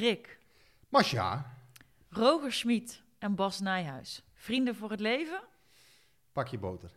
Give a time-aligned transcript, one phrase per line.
[0.00, 0.38] Rick,
[0.88, 1.44] Masja,
[2.10, 4.22] Roger Schmid en Bas Nijhuis.
[4.34, 5.42] Vrienden voor het leven?
[6.32, 6.90] pak je boter.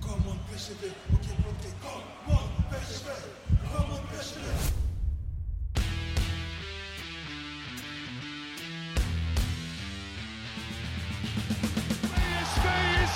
[0.00, 0.76] Come on, Bishop.
[1.14, 1.98] Okay, okay, come
[2.28, 3.08] on, Bishop.
[3.72, 4.83] Come on, Bishop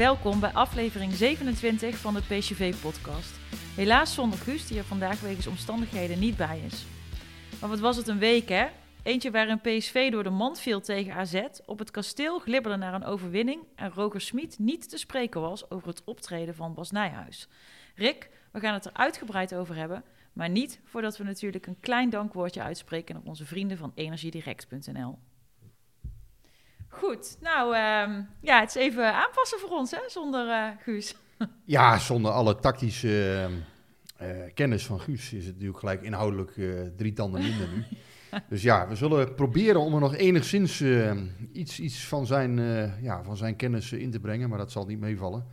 [0.00, 3.34] Welkom bij aflevering 27 van de PCV-podcast.
[3.76, 6.86] Helaas zonder Guus, die er vandaag wegens omstandigheden niet bij is.
[7.60, 8.66] Maar wat was het een week, hè?
[9.02, 13.04] Eentje waarin PSV door de mand viel tegen AZ, op het kasteel glibberde naar een
[13.04, 17.48] overwinning en Roger Smit niet te spreken was over het optreden van Bas Nijhuis.
[17.94, 22.10] Rick, we gaan het er uitgebreid over hebben, maar niet voordat we natuurlijk een klein
[22.10, 25.18] dankwoordje uitspreken naar onze vrienden van energiedirect.nl.
[27.00, 31.14] Goed, nou ehm, ja, het is even aanpassen voor ons, hè, zonder eh, Guus.
[31.64, 33.48] Ja, zonder alle tactische
[34.16, 36.52] eh, eh, kennis van Guus is het natuurlijk gelijk inhoudelijk
[36.96, 37.84] drie tanden minder nu.
[38.48, 41.16] Dus ja, we zullen proberen om er nog enigszins eh,
[41.52, 42.56] iets, iets van, zijn,
[43.02, 45.46] ja, van zijn kennis in te brengen, maar dat zal niet meevallen.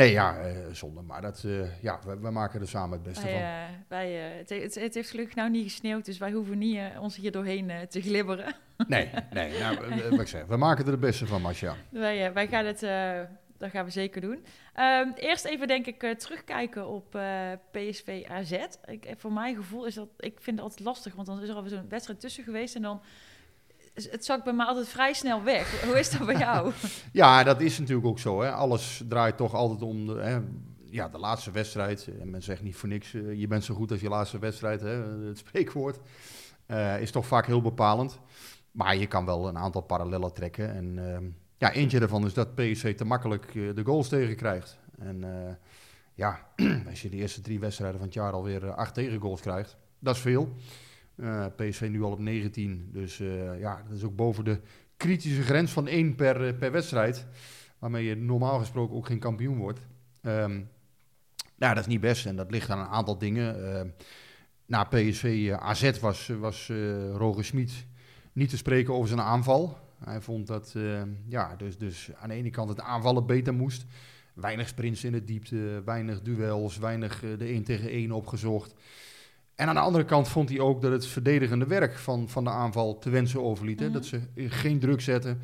[0.00, 3.24] Nee, ja, eh, zonde, maar dat, eh, ja, we, we maken er samen het beste
[3.24, 3.42] Wij, van.
[3.42, 7.16] eh, wij, het, het, het heeft gelukkig nou niet gesneeuwd, dus wij hoeven niet ons
[7.16, 8.54] hier doorheen te glibberen.
[8.86, 9.76] Nee, nee, nou,
[10.10, 11.76] wat ik zeg, we maken er het beste van, Masja.
[11.90, 12.80] wij, wij gaan het,
[13.58, 14.44] dat gaan we zeker doen.
[14.74, 17.18] Ehm, eerst even denk ik terugkijken op
[17.70, 18.52] PSV AZ.
[18.84, 21.54] Ik, voor mijn gevoel is dat, ik vind het altijd lastig, want dan is er
[21.54, 23.02] alweer zo'n wedstrijd tussen geweest en dan,
[24.10, 25.84] het zakt bij mij altijd vrij snel weg.
[25.84, 26.72] Hoe is dat bij jou?
[27.12, 28.42] Ja, dat is natuurlijk ook zo.
[28.42, 28.50] Hè.
[28.50, 30.38] Alles draait toch altijd om de, hè,
[30.90, 32.08] ja, de laatste wedstrijd.
[32.20, 34.80] En men zegt niet voor niks, eh, je bent zo goed als je laatste wedstrijd.
[34.80, 35.26] Hè.
[35.26, 35.98] Het spreekwoord
[36.66, 38.18] eh, is toch vaak heel bepalend.
[38.70, 40.74] Maar je kan wel een aantal parallellen trekken.
[40.74, 41.24] En ehm,
[41.60, 44.78] ja, eentje daarvan is dat PSV te makkelijk eh, de goals tegenkrijgt.
[44.98, 45.54] En eh,
[46.14, 46.46] ja,
[46.90, 50.14] als je de eerste drie wedstrijden van het jaar alweer eh, acht tegengoals krijgt, dat
[50.14, 50.54] is veel.
[51.20, 54.60] Eh, PSV nu al op 19, dus eh, ja, dat is ook boven de
[54.96, 57.26] kritische grens van één per, eh, per wedstrijd.
[57.78, 59.80] Waarmee je normaal gesproken ook geen kampioen wordt.
[60.22, 60.60] Ehm
[61.56, 63.74] nou, dat is niet best en dat ligt aan een aantal dingen.
[63.74, 63.88] Ehm
[64.66, 66.70] na PSV AZ was, was
[67.12, 67.86] Roger Smit
[68.32, 69.78] niet te spreken over zijn aanval.
[70.04, 73.86] Hij vond dat eh, ja, dus, dus aan de ene kant het aanvallen beter moest.
[74.34, 78.74] Weinig sprints in de diepte, weinig duels, weinig de 1 tegen 1 opgezocht.
[79.60, 82.50] En aan de andere kant vond hij ook dat het verdedigende werk van, van de
[82.50, 83.80] aanval te wensen overliet.
[83.80, 83.92] Mhm.
[83.92, 85.40] Dat ze geen druk zetten,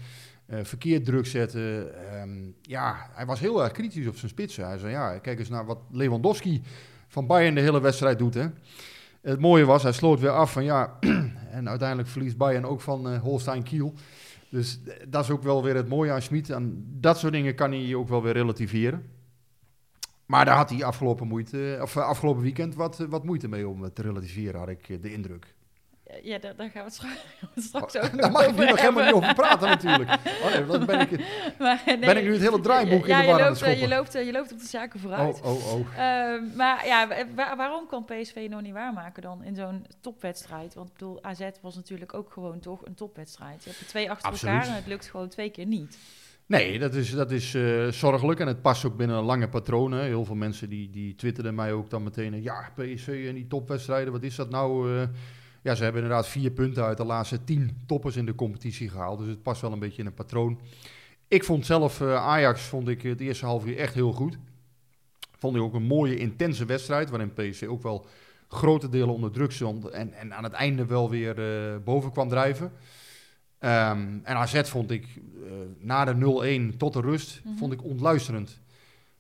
[0.47, 1.95] eh, verkeerd druk zetten.
[2.11, 2.31] Ehm,
[2.63, 4.67] ja, hij was heel erg kritisch op zijn spitsen.
[4.67, 6.63] Hij zei, ja, kijk eens naar wat Lewandowski
[7.09, 8.35] van Bayern de hele wedstrijd doet.
[8.35, 8.47] Hè.
[9.21, 10.97] Het mooie was, hij sloot weer af van ja,
[11.59, 13.95] en uiteindelijk verliest Bayern ook van eh Holstein Kiel.
[14.51, 16.51] Dus eh, dat is ook wel weer het mooie aan Schmid.
[16.51, 19.03] En dat soort dingen kan hij ook wel weer relativeren.
[20.27, 23.69] Maar daar had hij afgelopen, moeite, of, eh, afgelopen weekend wat, eh, wat moeite mee
[23.69, 25.55] om te relativeren, had ik eh, de indruk.
[26.23, 27.17] ja, daar, daar gaan we straks,
[27.69, 30.11] straks ook Daar nog mag ik nu nog helemaal niet over praten natuurlijk.
[30.43, 31.11] Oh nee, dan ben ik,
[31.59, 33.89] Maar, nee, ben ik nu het hele draaiboek ja, in de war je loopt, je,
[33.89, 35.41] loopt, je loopt op de zaken vooruit.
[35.43, 35.87] Oh, oh, oh.
[35.99, 40.75] Ehm, maar ja, wa- waarom kan PSV nog niet waarmaken dan in zo'n topwedstrijd?
[40.75, 43.65] Want ik bedoel, AZ was natuurlijk ook gewoon toch een topwedstrijd.
[43.65, 44.55] Je hebt er twee achter Absoluut.
[44.55, 45.99] elkaar en het lukt gewoon twee keer niet.
[46.47, 50.03] Nee, dat is, dat is eh, zorgelijk en het past ook binnen lange patronen.
[50.05, 52.35] Heel veel mensen die, die twitterden mij ook dan meteen...
[52.35, 54.97] eh, Ja, PSV en die topwedstrijden, wat is dat nou?
[54.97, 55.09] eh?
[55.63, 59.19] ja, ze hebben inderdaad vier punten uit de laatste tien toppers in de competitie gehaald.
[59.19, 60.61] Dus het past wel een beetje in een patroon.
[61.29, 64.39] Ik vond zelf Ajax vond ik het eerste half uur echt heel goed.
[65.39, 67.11] Vond ik ook een mooie, intense wedstrijd...
[67.11, 68.07] waarin PSV ook wel
[68.49, 69.89] grote delen onder druk stond...
[69.89, 71.35] en, en aan het einde wel weer
[71.85, 72.73] boven kwam drijven...
[73.67, 75.07] Ehm, en AZ vond ik
[75.45, 76.15] eh, na de
[76.73, 77.57] 0-1 tot de rust Mhm.
[77.57, 78.61] vond ik ontluisterend.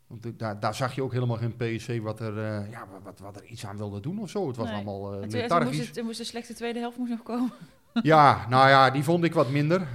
[0.06, 3.36] Want daar, daar zag je ook helemaal geen PSC wat er, eh, ja, wat, wat
[3.36, 4.46] er iets aan wilde doen of zo.
[4.46, 4.74] Het was Nee.
[4.74, 5.76] allemaal toen lethargisch.
[5.76, 7.52] moest, het, moest de slechte tweede helft moest nog komen.
[8.02, 9.86] Ja, nou ja, die vond ik wat minder.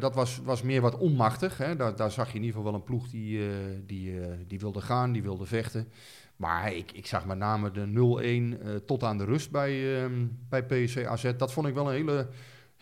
[0.00, 1.58] Dat was, was meer wat onmachtig.
[1.58, 1.76] Hè.
[1.76, 3.40] Daar, daar zag je in ieder geval wel een ploeg die,
[3.86, 5.88] die, die wilde gaan, die wilde vechten.
[6.36, 10.26] Maar ik, ik zag met name de 0-1 eh, tot aan de rust bij, ehm,
[10.48, 11.32] bij PSC AZ.
[11.36, 12.28] Dat vond ik wel een hele,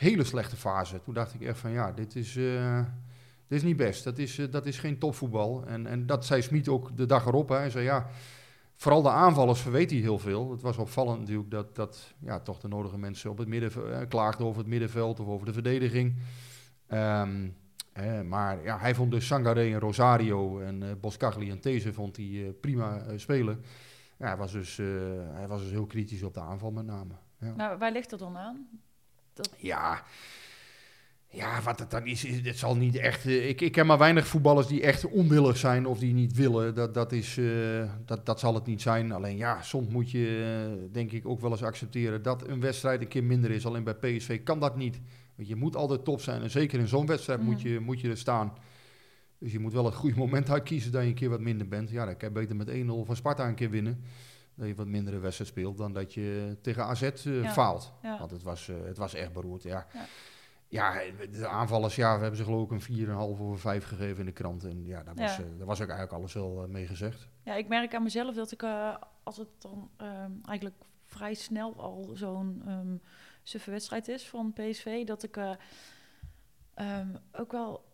[0.01, 1.03] hele slechte fase.
[1.03, 2.85] Toen dacht ik echt van ja, dit is, eh,
[3.49, 4.05] dit is niet best.
[4.05, 5.67] Dat is, eh, dat is geen topvoetbal.
[5.67, 7.49] En, en dat zei Smit ook de dag erop.
[7.49, 7.57] Hè.
[7.57, 8.07] Hij zei ja,
[8.77, 10.51] vooral de aanvallers verweet hij heel veel.
[10.51, 14.09] Het was opvallend natuurlijk dat, dat ja, toch de nodige mensen op het midden eh,
[14.09, 16.17] klaagden over het middenveld of over de verdediging.
[16.87, 17.49] Ehm,
[17.93, 22.17] eh, maar ja, hij vond dus Sangaré en Rosario en eh Boscagli en These vond
[22.17, 23.65] hij prima spelen.
[24.19, 24.77] Ja, hij, was dus,
[25.33, 27.15] hij was dus heel kritisch op de aanval met name.
[27.39, 27.55] Ja.
[27.55, 28.69] Nou, waar ligt dat dan aan?
[29.57, 30.03] Ja,
[31.29, 33.27] ja wat het dan is, is het zal niet echt...
[33.27, 36.75] eh, ik, ik ken maar weinig voetballers die echt onwillig zijn of die niet willen.
[36.75, 39.13] Dat, dat, is, eh, dat, dat zal het niet zijn.
[39.13, 43.01] Alleen ja, soms moet je eh, denk ik ook wel eens accepteren dat een wedstrijd
[43.01, 43.67] een keer minder is.
[43.67, 45.01] Alleen bij PSV kan dat niet.
[45.37, 46.43] Want je moet altijd top zijn.
[46.43, 48.53] En zeker in zo'n wedstrijd moet, je, moet je er staan.
[49.39, 51.91] Dus je moet wel het goede moment uitkiezen dat je een keer wat minder bent.
[51.91, 54.05] Ja, dan kan je beter met 1-0 van Sparta een keer winnen.
[54.61, 57.53] Dat je wat mindere wedstrijd speelt dan dat je tegen AZ eh, Ja.
[57.53, 57.93] faalt.
[58.03, 58.19] Ja.
[58.19, 59.87] Want het was, eh, het was echt beroerd, ja.
[59.93, 60.05] Ja.
[60.69, 64.25] Ja, de aanvallers, ja, we hebben ze geloof ik een 4,5 over 5 gegeven in
[64.25, 64.65] de krant.
[64.65, 67.29] En ja, daar was, eh, daar was ook eigenlijk alles wel mee gezegd.
[67.43, 68.63] Ja, ik merk aan mezelf dat ik,
[69.23, 72.97] als het dan ehm, eigenlijk vrij snel al zo'n ehm
[73.43, 75.53] suffe wedstrijd is van PSV, dat ik eh,
[76.75, 77.85] ehm, ook wel,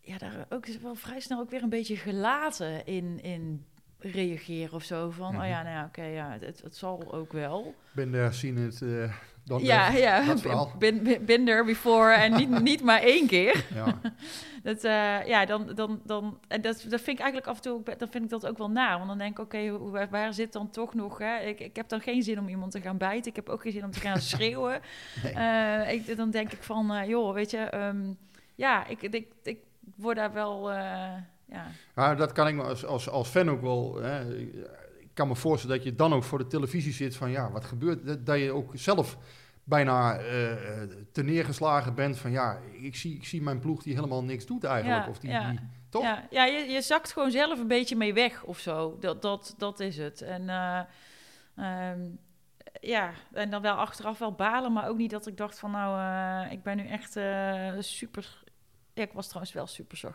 [0.00, 3.66] ja, daar ook wel vrij snel ook weer een beetje gelaten in, in
[3.98, 5.10] reageren of zo.
[5.10, 5.42] Van, Mhm.
[5.42, 7.74] oh ja, nou ja, oké, ja, het, het zal ook wel.
[7.92, 9.12] Ben daar zien het eh
[9.44, 10.78] dan ja, ja, dat
[11.26, 13.64] bin there before en niet, niet maar één keer.
[13.74, 13.98] Ja.
[14.62, 17.82] Dat, eh, ja, dan, dan, dan, en dat, dat vind ik eigenlijk af en toe
[17.98, 18.96] dan vind ik dat ook wel naar.
[18.96, 19.78] Want dan denk ik, oké,
[20.08, 21.38] waar, zit dan toch nog, hè?
[21.38, 23.30] Ik, ik heb dan geen zin om iemand te gaan bijten.
[23.30, 24.80] Ik heb ook geen zin om te gaan schreeuwen.
[25.22, 25.32] Nee.
[25.32, 28.12] Eh, ik, dan denk ik van, joh, weet je, ehm,
[28.54, 29.58] ja, ik, ik, ik
[29.96, 30.70] word daar wel,
[31.46, 33.96] ja, Maar dat kan ik me als, als, als fan ook wel.
[34.02, 34.38] Hè,
[34.98, 37.64] ik kan me voorstellen dat je dan ook voor de televisie zit van ja, wat
[37.64, 38.06] gebeurt?
[38.06, 39.18] Dat, dat je ook zelf
[39.64, 40.52] bijna eh
[40.82, 44.46] eh, te neergeslagen bent van ja, ik zie, ik zie mijn ploeg die helemaal niks
[44.46, 45.04] doet eigenlijk.
[45.04, 45.50] Ja, of die, ja.
[45.50, 46.02] die, toch?
[46.02, 48.96] Ja, ja je, je zakt gewoon zelf een beetje mee weg of zo.
[49.00, 50.20] Dat, dat, dat is het.
[50.20, 50.80] En eh,
[51.56, 52.00] ehm,
[52.80, 56.50] ja, en dan wel achteraf wel balen, maar ook niet dat ik dacht van nou,
[56.50, 57.18] ik ben nu echt
[57.78, 58.44] super...
[58.96, 59.98] Ja, ik was trouwens wel super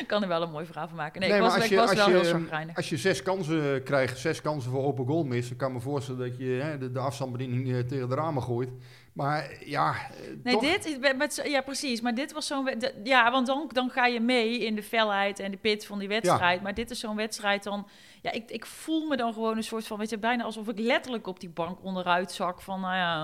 [0.00, 1.20] ik kan er wel een mooi verhaal van maken.
[1.20, 2.70] Nee, Nee, ik was, als ik je- was als wel je, heel.
[2.74, 5.80] Als je zes kansen krijgt, zes kansen voor open goal mist, dan kan ik me
[5.80, 8.68] voorstellen dat je hè, de, de afstandsbediening eh, tegen de ramen gooit.
[9.12, 10.62] Maar eh, ja, eh, Nee, toch?
[10.62, 12.00] dit is met, ja precies.
[12.00, 12.70] Maar dit was zo'n,
[13.04, 16.08] ja, want dan, dan ga je mee in de felheid en de pit van die
[16.08, 16.62] wedstrijd.
[16.62, 17.88] Maar dit is zo'n wedstrijd dan,
[18.22, 20.78] ja, ik, ik voel me dan gewoon een soort van, weet je, bijna alsof ik
[20.78, 23.22] letterlijk op die bank onderuit zak van, nou ja,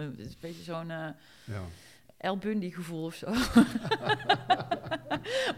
[0.00, 1.16] een beetje zo'n Ja.
[2.20, 3.26] El Bundy gevoel of zo.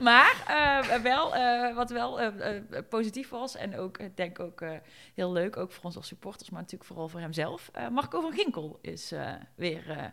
[0.09, 4.65] maar eh, wel, eh, wat wel eh, positief was en ook, ik denk ook
[5.15, 7.71] heel leuk, ook voor ons als supporters, maar natuurlijk vooral voor hemzelf.
[7.93, 9.13] Marco van Ginkel is
[9.55, 10.13] weer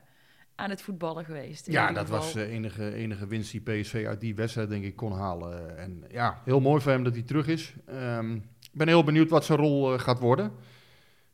[0.56, 1.72] aan het voetballen geweest.
[1.72, 2.18] Ja, dat geval.
[2.18, 5.78] was de enige, enige winst die PSV uit die wedstrijd denk ik kon halen.
[5.78, 7.74] En ja, heel mooi voor hem dat hij terug is.
[7.86, 10.52] Ehm, ik ben heel benieuwd wat zijn rol gaat worden.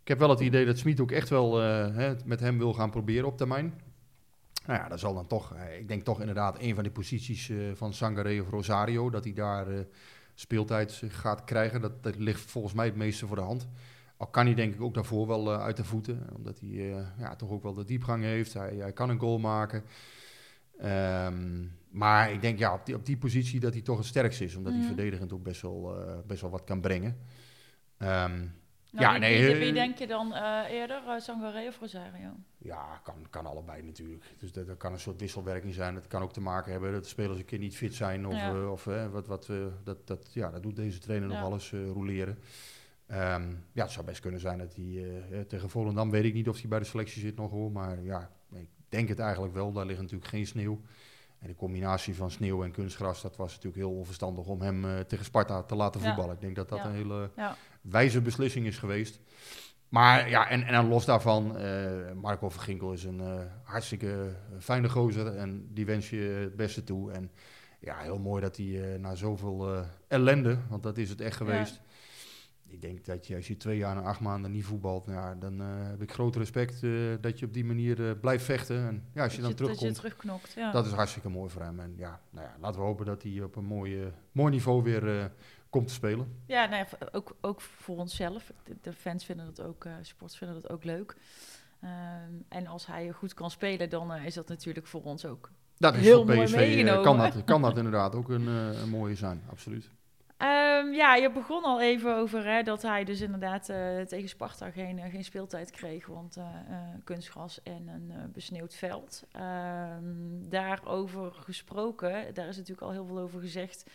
[0.02, 2.90] Ik heb wel het idee dat Smit ook echt wel hè, met hem wil gaan
[2.90, 3.85] proberen op termijn.
[4.68, 7.50] Nou ja, dat zal dan toch, eh, ik denk toch inderdaad een van die posities
[7.50, 9.80] eh, van Sangaré of Rosario, dat hij daar eh,
[10.34, 11.82] speeltijd gaat krijgen.
[11.82, 13.68] Dat, dat ligt volgens mij het meeste voor de hand.
[14.18, 17.50] Al kan hij denk ik ook daarvoor wel uit de voeten, omdat hij ja, toch
[17.50, 18.54] ook wel de diepgang heeft.
[18.54, 19.84] Hij, hij kan een goal maken.
[20.80, 24.42] Ehm, maar ik denk ja, op die, op die positie dat hij toch het sterkst
[24.42, 24.82] is, omdat Mhm.
[24.82, 25.96] hij verdedigend ook best wel,
[26.28, 27.18] best wel wat kan brengen.
[27.98, 28.48] Ehm,
[28.96, 31.80] Nou, ja, wie, nee, wie, eh, wie denk je dan eh, eerder, uh, Sangaré of
[31.80, 32.30] Rosario?
[32.58, 34.24] Ja, kan, kan allebei natuurlijk.
[34.38, 35.96] Dus dat, dat kan een soort wisselwerking zijn.
[35.96, 38.28] Het kan ook te maken hebben dat de spelers een keer niet fit zijn.
[38.28, 38.70] Of, Ja.
[38.70, 39.50] of wat, wat,
[39.84, 42.40] dat, dat, ja, dat doet deze trainer nog alles roleren.
[43.08, 46.60] Ehm, ja, het zou best kunnen zijn dat hij tegen Volendam, weet ik niet of
[46.60, 47.72] hij bij de selectie zit nog hoor.
[47.72, 49.72] Maar ja, ik denk het eigenlijk wel.
[49.72, 50.82] Daar ligt natuurlijk geen sneeuw.
[51.46, 55.00] En de combinatie van sneeuw en kunstgras, dat was natuurlijk heel onverstandig om hem eh,
[55.00, 56.08] tegen Sparta te laten Ja.
[56.08, 56.34] voetballen.
[56.36, 56.86] Ik denk dat dat Ja.
[56.86, 57.56] een hele Ja.
[57.82, 59.20] wijze beslissing is geweest.
[59.90, 64.36] Maar ja, en, en dan los daarvan, eh, Marco van Ginkel is een eh, hartstikke
[64.60, 67.12] fijne gozer en die wens je het beste toe.
[67.12, 67.32] En
[67.80, 71.82] ja, heel mooi dat hij na zoveel ellende, want dat is het echt geweest,
[72.68, 75.36] ik denk dat je als je twee jaar en acht maanden niet voetbalt, nou ja,
[75.36, 76.92] dan eh, heb ik groot respect eh,
[77.22, 78.88] dat je op die manier eh, blijft vechten.
[78.88, 80.54] En ja, als je dan dat je terugkomt, terugknokt.
[80.54, 80.72] Ja.
[80.72, 81.80] dat is hartstikke mooi voor hem.
[81.80, 84.84] En ja, nou ja, laten we hopen dat hij op een mooi, eh, mooi niveau
[84.84, 85.32] weer
[85.70, 86.42] komt te spelen.
[86.46, 88.52] Ja, nou ja, ook, ook voor onszelf.
[88.82, 91.16] De, fans vinden dat ook, sports vinden dat ook leuk.
[91.82, 95.52] Ehm, en als hij goed kan spelen, dan is dat natuurlijk voor ons ook.
[95.78, 97.04] Dat is Heel voor mooi PSV, eh, meegenomen.
[97.04, 99.92] kan, dat, kan dat inderdaad ook een, een mooie zijn, absoluut.
[100.38, 104.72] Ehm, ja, je begon al even over hè, dat hij dus inderdaad eh, tegen Sparta
[104.72, 106.06] geen, eh, geen speeltijd kreeg.
[106.06, 106.46] Want eh,
[107.04, 109.24] kunstgras en een besneeuwd veld.
[109.32, 113.86] Ehm, daarover gesproken, daar is natuurlijk al heel veel over gezegd.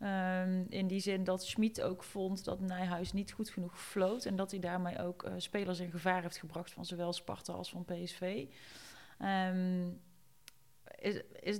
[0.00, 4.24] Ehm, in die zin dat Schmid ook vond dat Nijhuis niet goed genoeg floot.
[4.24, 7.84] En dat hij daarmee ook spelers in gevaar heeft gebracht van zowel Sparta als van
[7.84, 8.46] PSV.
[10.98, 11.58] Is, is,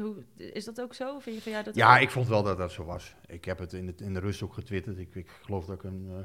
[0.00, 1.18] hoe, is dat ook zo?
[1.18, 2.02] Vind je, vind jij dat Ja, ook?
[2.02, 3.14] ik vond wel dat dat zo was.
[3.26, 4.98] Ik heb het in, het, in de rust ook getwitterd.
[4.98, 6.16] Ik, ik geloof dat ik een, eh,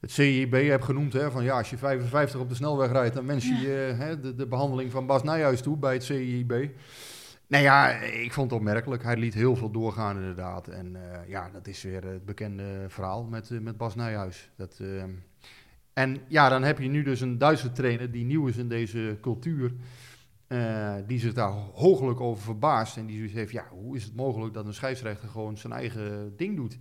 [0.00, 1.12] het CIB heb genoemd.
[1.12, 4.34] Hè, van ja, als je 55 op de snelweg rijdt, dan wens je hè, de,
[4.34, 6.70] de behandeling van Bas Nijhuis toe bij het CIB.
[7.52, 9.02] Nou ja, ik vond het opmerkelijk.
[9.02, 10.68] Hij liet heel veel doorgaan inderdaad.
[10.68, 14.50] En eh, ja, dat is weer het bekende verhaal met, eh, met Bas Nijhuis.
[14.56, 15.02] Dat, eh,
[15.92, 19.18] en ja, dan heb je nu dus een Duitse trainer die nieuw is in deze
[19.20, 19.72] cultuur.
[20.52, 22.96] Eh, die zich daar hoogelijk over verbaast.
[22.96, 26.36] En die zoiets heeft, ja, hoe is het mogelijk dat een scheidsrechter gewoon zijn eigen
[26.36, 26.78] ding doet?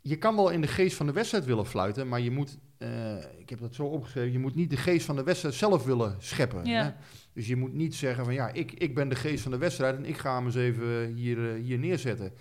[0.00, 3.16] Je kan wel in de geest van de wedstrijd willen fluiten, maar je moet, eh,
[3.38, 6.16] ik heb dat zo opgeschreven, je moet niet de geest van de wedstrijd zelf willen
[6.18, 6.64] scheppen.
[6.64, 6.84] Ja.
[6.84, 6.90] Hè?
[7.32, 9.96] Dus je moet niet zeggen van, ja, ik, ik ben de geest van de wedstrijd
[9.96, 12.32] en ik ga hem eens even hier, eh, hier neerzetten.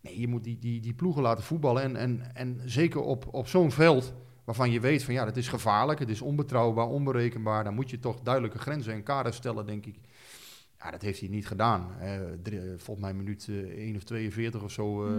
[0.00, 3.48] Nee, je moet die, die, die ploegen laten voetballen en, en, en zeker op, op
[3.48, 4.14] zo'n veld
[4.48, 7.98] waarvan je weet van, ja, dat is gevaarlijk, het is onbetrouwbaar, onberekenbaar, dan moet je
[7.98, 9.96] toch duidelijke grenzen en kaders stellen, denk ik.
[10.78, 11.90] Ja, dat heeft hij niet gedaan.
[12.00, 13.54] Eh, drie- eh, volgens mij minuut eh
[13.86, 15.06] 1 of 42 of zo.
[15.06, 15.12] eh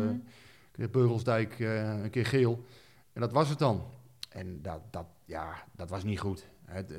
[0.72, 2.66] kreeg Beugelsdijk eh, een keer geel.
[3.14, 3.84] En dat was het dan.
[4.30, 6.46] En dat, dat, ja, dat was niet goed.
[6.66, 6.98] Het, eh,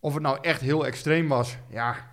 [0.00, 2.10] of het nou echt heel extreem was, ja,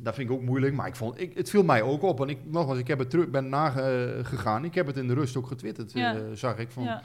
[0.00, 0.74] dat vind ik ook moeilijk.
[0.74, 2.20] Maar ik vond, ik, het viel mij ook op.
[2.20, 4.64] En ik, nogmaals, ik heb het terug, ben nagegaan.
[4.64, 6.14] Ik heb het in de rust ook getwitterd, Ja.
[6.16, 6.70] eh, zag ik.
[6.70, 7.02] Van, ja.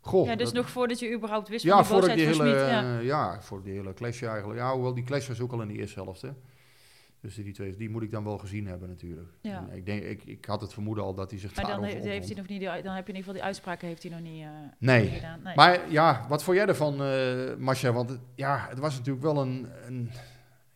[0.00, 2.46] Goh, ja, dus dat- nog voordat je überhaupt wist ja, van die hele.
[2.48, 2.98] Ja.
[2.98, 4.58] eh, ja, voor die hele clash eigenlijk.
[4.58, 6.30] Ja, hoewel die clash was ook al in de eerste helft, hè.
[7.22, 9.28] Dus die twee, die moet ik dan wel gezien hebben natuurlijk.
[9.40, 9.66] Ja.
[9.70, 11.88] En ik, denk, ik, ik had het vermoeden al dat hij zich Maar dan, he-
[12.00, 14.12] heeft hij nog niet, die- dan heb je in ieder geval die uitspraken heeft hij
[14.12, 15.02] nog niet, eh, Nee.
[15.02, 15.40] niet gedaan.
[15.44, 15.54] Nee.
[15.54, 17.92] Maar ja, wat vond jij ervan, eh Masha?
[17.92, 20.10] Want ja, het was natuurlijk wel een, een...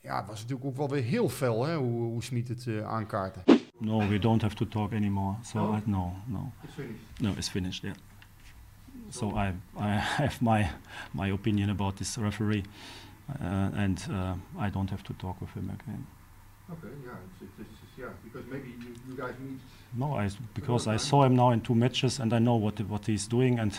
[0.01, 2.87] Ja, het was natuurlijk ook wel weer heel fel, hè, hoe, hoe Smit het eh
[2.87, 3.41] aankaartte.
[3.79, 5.37] No, we don't have to talk anymore.
[5.43, 5.77] So No?
[5.77, 6.53] I, no, no,
[7.21, 7.83] no, it's finished.
[7.83, 7.95] Yeah.
[9.11, 9.89] So I, I
[10.23, 10.71] have my
[11.13, 12.65] my opinion about this referee,
[13.29, 16.07] uh, and uh, I don't have to talk with him again.
[16.73, 17.13] Oké, ja,
[17.99, 19.61] ja, because maybe you, you guys meet...
[19.93, 23.07] No, I because I saw him now in two matches, and I know what what
[23.07, 23.73] he's doing, and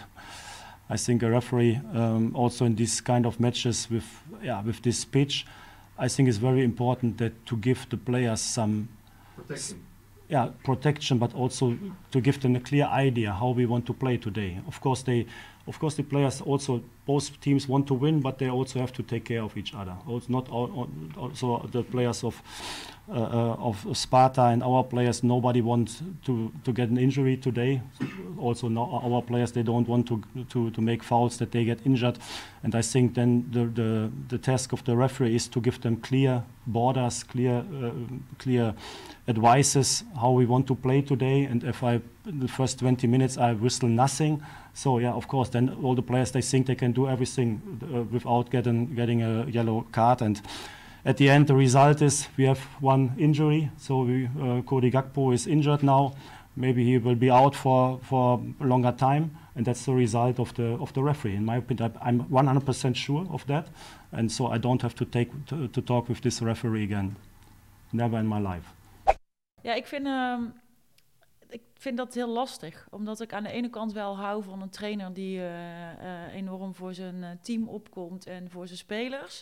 [0.89, 4.05] I think a referee um, also in these kind of matches with
[4.43, 5.45] yeah with this pitch,
[5.97, 8.87] I think it's very important that to give the players some
[9.35, 9.83] Protecting.
[10.29, 11.77] Yeah, protection, but also
[12.11, 14.59] to give them a clear idea how we want to play today.
[14.67, 15.27] Of course, they,
[15.67, 19.03] of course, the players also both teams want to win, but they also have to
[19.03, 19.95] take care of each other.
[20.07, 22.41] Also, not all, also the players of
[23.07, 25.23] uh, of Sparta and our players.
[25.23, 27.81] Nobody wants to to get an injury today.
[28.39, 32.17] Also, our players they don't want to to to make fouls that they get injured.
[32.63, 35.97] And I think then the the the task of the referee is to give them
[35.97, 37.91] clear borders, clear uh,
[38.39, 38.73] clear
[39.27, 41.43] advices how we want to play today.
[41.43, 44.41] And if I, the first 20 minutes, I whistle nothing.
[44.73, 47.61] So yeah, of course, then all the players they think they can do everything
[47.93, 50.21] uh, without getting getting a yellow card.
[50.21, 50.41] And
[51.05, 53.69] at the end, the result is we have one injury.
[53.77, 56.13] So we, uh, Cody Gakpo is injured now.
[56.55, 59.29] Maybe he will be out for for a longer time.
[59.55, 61.35] And that's the result of the of the referee.
[61.35, 63.67] In my opinion, I'm 100% sure of that,
[64.11, 67.15] and so I don't have to take to, to talk with this referee again.
[67.91, 68.73] Never in my life.
[69.61, 70.43] Ja, ik vind, ehm,
[71.49, 72.87] ik vind dat heel lastig.
[72.89, 75.91] Omdat ik aan de ene kant wel hou van een trainer die eh,
[76.25, 79.41] eh, enorm voor zijn eh, team opkomt en voor zijn spelers.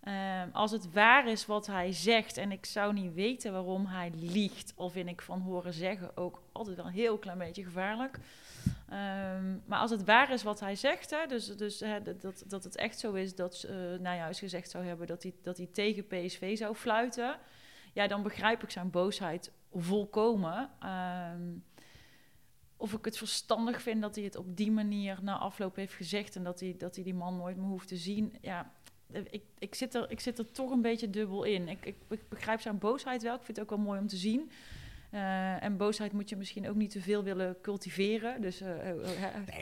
[0.00, 4.10] Ehm, als het waar is wat hij zegt, en ik zou niet weten waarom hij
[4.14, 8.18] liegt, al vind ik van horen zeggen ook altijd wel een heel klein beetje gevaarlijk.
[8.88, 12.64] Ehm, maar als het waar is wat hij zegt, hè, dus, dus hè, dat- dat,
[12.64, 16.06] het echt zo is dat eh Nijhuis gezegd zou hebben dat hij, dat hij tegen
[16.06, 17.36] PSV zou fluiten,
[17.92, 20.70] ja, dan begrijp ik zijn boosheid volkomen.
[20.80, 21.52] Ehm,
[22.76, 26.36] of ik het verstandig vind dat hij het op die manier na afloop heeft gezegd
[26.36, 28.34] en dat hij, dat hij die man nooit meer hoeft te zien.
[28.40, 28.72] Ja,
[29.30, 31.68] ik, ik, zit er, ik zit er toch een beetje dubbel in.
[31.68, 33.34] Ik, ik, ik begrijp zijn boosheid wel.
[33.34, 34.50] Ik vind het ook wel mooi om te zien.
[35.14, 38.40] Eh, en boosheid moet je misschien ook niet te veel willen cultiveren.
[38.40, 38.96] Dus, eh, eh,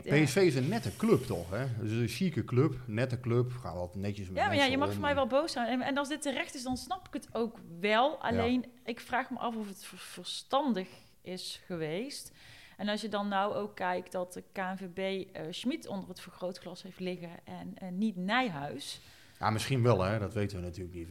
[0.05, 0.25] Nee.
[0.25, 1.65] PSV is een nette club toch, hè?
[1.85, 3.53] Is een chique club, nette club.
[3.53, 5.69] Gaan wat netjes met Ja, maar ja, je mag om voor mij wel boos zijn.
[5.69, 8.23] En, en als dit terecht is, dan snap ik het ook wel.
[8.23, 10.89] Alleen, ik vraag me af of het ver- verstandig
[11.23, 12.33] is geweest.
[12.77, 17.01] En als je dan nou ook kijkt dat de KNVB Schmid onder het vergrootglas heeft
[17.01, 19.01] liggen en, en niet Nijhuis.
[19.39, 20.19] Ja, misschien wel, hè?
[20.19, 21.09] dat weten we natuurlijk niet.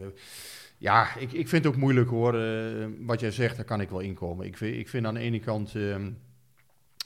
[0.81, 2.39] Ja, ik, ik vind het ook moeilijk hoor.
[2.39, 4.45] eh, wat jij zegt, daar kan ik wel inkomen.
[4.45, 6.11] Ik vind, ik vind aan de ene kant ehm,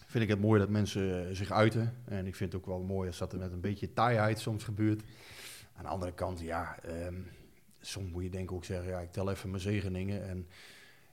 [0.06, 1.94] vind ik het mooi dat mensen eh, zich uiten.
[2.06, 4.64] En ik vind het ook wel mooi als dat er met een beetje taaiheid soms
[4.64, 5.04] gebeurt.
[5.76, 7.14] Aan de andere kant, ja, ehm,
[7.80, 10.28] soms moet je denk ik ook zeggen, ja, ik tel even mijn zegeningen.
[10.28, 10.48] En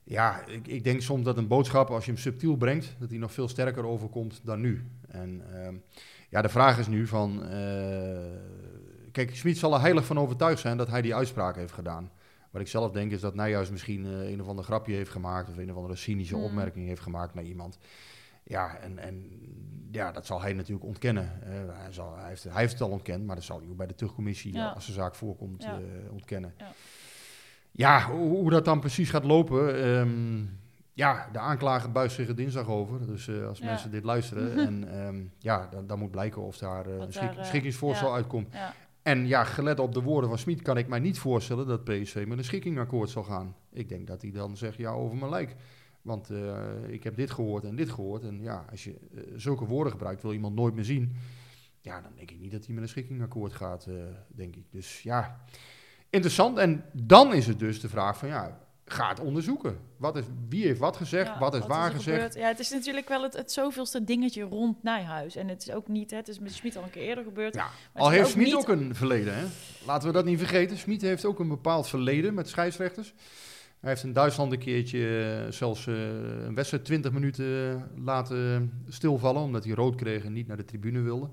[0.05, 3.19] ja, ik, ik denk soms dat een boodschap, als je hem subtiel brengt, dat die
[3.19, 4.85] nog veel sterker overkomt dan nu.
[5.09, 5.75] En ehm,
[6.29, 8.19] ja, de vraag is nu van, eh,
[9.13, 12.11] kijk, Smit zal er heilig van overtuigd zijn dat hij die uitspraak heeft gedaan.
[12.53, 15.49] Wat ik zelf denk is dat Nijhuis misschien eh, een of ander grapje heeft gemaakt
[15.49, 16.45] of een of andere cynische Hmm.
[16.45, 17.79] opmerking heeft gemaakt naar iemand.
[18.45, 19.31] Ja, en, en
[19.91, 21.43] ja, dat zal hij natuurlijk ontkennen.
[21.43, 23.77] Eh, hij, zal, hij, heeft, hij heeft het al ontkend, maar dat zal hij ook
[23.77, 24.69] bij de terugcommissie, Ja.
[24.69, 25.75] als de zaak voorkomt, Ja.
[25.79, 26.55] eh, ontkennen.
[26.57, 26.67] Ja.
[27.71, 29.83] Ja, hoe, hoe dat dan precies gaat lopen.
[29.85, 30.45] ehm,
[30.93, 33.07] ja, de aanklager buigt zich er dinsdag over.
[33.07, 33.65] Dus als Ja.
[33.65, 34.57] mensen dit luisteren.
[34.67, 38.15] en ehm, ja, dan, dan moet blijken of daar een schik, schikkingsvoorstel ja.
[38.15, 38.53] uitkomt.
[38.53, 41.85] Ja, En ja, gelet op de woorden van Smit kan ik mij niet voorstellen dat
[41.85, 43.57] PSV met een schikkingakkoord zal gaan.
[43.73, 45.57] Ik denk dat hij dan zegt, ja, over mijn lijk.
[46.03, 48.23] Want eh, ik heb dit gehoord en dit gehoord.
[48.23, 51.17] En ja, als je eh, zulke woorden gebruikt, wil iemand nooit meer zien.
[51.81, 53.95] Ja, dan denk ik niet dat hij met een schikkingakkoord gaat, eh,
[54.29, 54.65] denk ik.
[54.71, 55.41] Dus ja,
[56.11, 56.59] interessant.
[56.59, 59.79] En dan is het dus de vraag van, ja, ga het onderzoeken.
[59.97, 62.05] Wat is, wie heeft wat gezegd, ja, wat is waar gezegd.
[62.17, 62.35] gebeurd?
[62.35, 65.37] Ja, het is natuurlijk wel het, het zoveelste dingetje rond Nijhuis.
[65.37, 67.55] En het is ook niet, hè, het is met Schmid al een keer eerder gebeurd.
[67.55, 69.45] Ja, al heeft Smit niet- ook een verleden, hè?
[69.87, 70.77] Laten we dat niet vergeten.
[70.79, 73.15] Smit heeft ook een bepaald verleden met scheidsrechters.
[73.81, 75.95] Hij heeft in Duitsland een keertje eh, zelfs eh,
[76.45, 80.65] een wedstrijd 20 minuten eh, laten stilvallen, omdat hij rood kreeg en niet naar de
[80.65, 81.29] tribune wilde.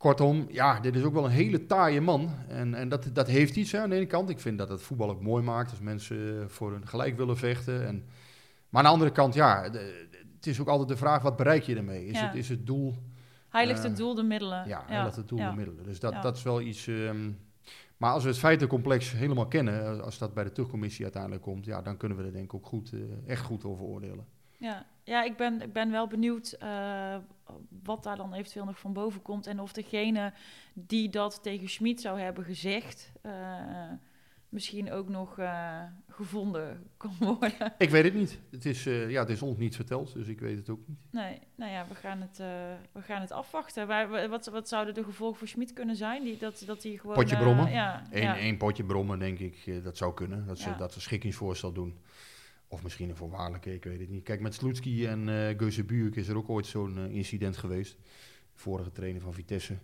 [0.00, 2.30] Kortom, ja, dit is ook wel een hele taaie man.
[2.48, 4.30] En, en dat, dat heeft iets hè, aan de ene kant.
[4.30, 7.36] Ik vind dat het voetbal ook mooi maakt als mensen eh, voor hun gelijk willen
[7.36, 7.86] vechten.
[7.86, 8.04] En,
[8.68, 11.62] maar aan de andere kant, ja, de- het is ook altijd de vraag, wat bereik
[11.62, 12.06] je ermee?
[12.06, 12.26] Is, Ja.
[12.26, 12.94] het, is het doel
[13.48, 14.68] Hij ligt Eh, het doel de middelen.
[14.68, 15.50] ja, en dat het doel ja.
[15.50, 15.84] de middelen.
[15.84, 16.20] Dus dat, Ja.
[16.20, 16.86] dat is wel iets.
[16.86, 17.30] ehm,
[17.96, 21.64] maar als we het feitencomplex helemaal kennen, eh, als dat bij de terugcommissie uiteindelijk komt,
[21.64, 22.92] ja, dan kunnen we er denk ik ook goed,
[23.26, 24.24] echt goed over oordelen.
[24.60, 27.16] Ja, ja ik, ben, ik ben wel benieuwd eh,
[27.82, 29.46] wat daar dan eventueel nog van boven komt.
[29.46, 30.32] En of degene
[30.74, 33.32] die dat tegen Schmid zou hebben gezegd, eh,
[34.48, 37.72] misschien ook nog eh, gevonden kan worden.
[37.78, 38.38] Ik weet het niet.
[38.50, 40.98] Het is, ja, het is ons niet verteld, dus ik weet het ook niet.
[41.10, 42.36] Nee, nou ja, we gaan het,
[42.92, 43.86] we gaan het afwachten.
[43.86, 46.22] Waar, wa- wat, wat zouden de gevolgen voor Schmid kunnen zijn?
[46.24, 47.14] Die, dat, dat hij gewoon...
[47.16, 47.70] Potje brommen.
[47.70, 48.56] ja, Eén ja.
[48.56, 50.46] potje brommen, denk ik, dat zou kunnen.
[50.46, 50.76] Dat ze, Ja.
[50.76, 51.98] dat ze schikkingsvoorstel doen.
[52.72, 54.22] Of misschien een voorwaardelijke, ik weet het niet.
[54.22, 55.24] Kijk, met Sloetski en
[55.86, 57.96] Buurk is er ook ooit zo'n eh, incident geweest.
[58.54, 59.78] Vorige trainer van Vitesse.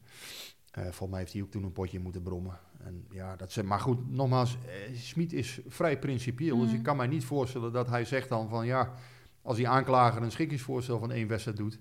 [0.71, 2.59] Eh volgens mij heeft hij ook toen een potje moeten brommen.
[2.79, 6.59] En ja, dat ze, maar goed, nogmaals, eh, Smit is vrij principieel.
[6.59, 8.95] Dus ik kan mij niet voorstellen dat hij zegt dan van ja,
[9.43, 11.79] als die aanklager een schikkingsvoorstel van één wedstrijd doet.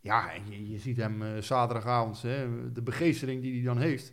[0.00, 4.12] Ja, en je, je ziet hem zaterdagavond, hè, de begeestering die hij dan heeft.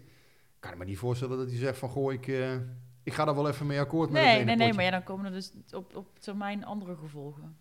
[0.59, 2.27] Kan ik me niet voorstellen dat hij zegt van goh, ik,
[3.03, 5.25] ik ga daar wel even mee akkoord met Nee, nee, nee, maar ja, dan komen
[5.25, 7.55] er dus op, op termijn andere gevolgen.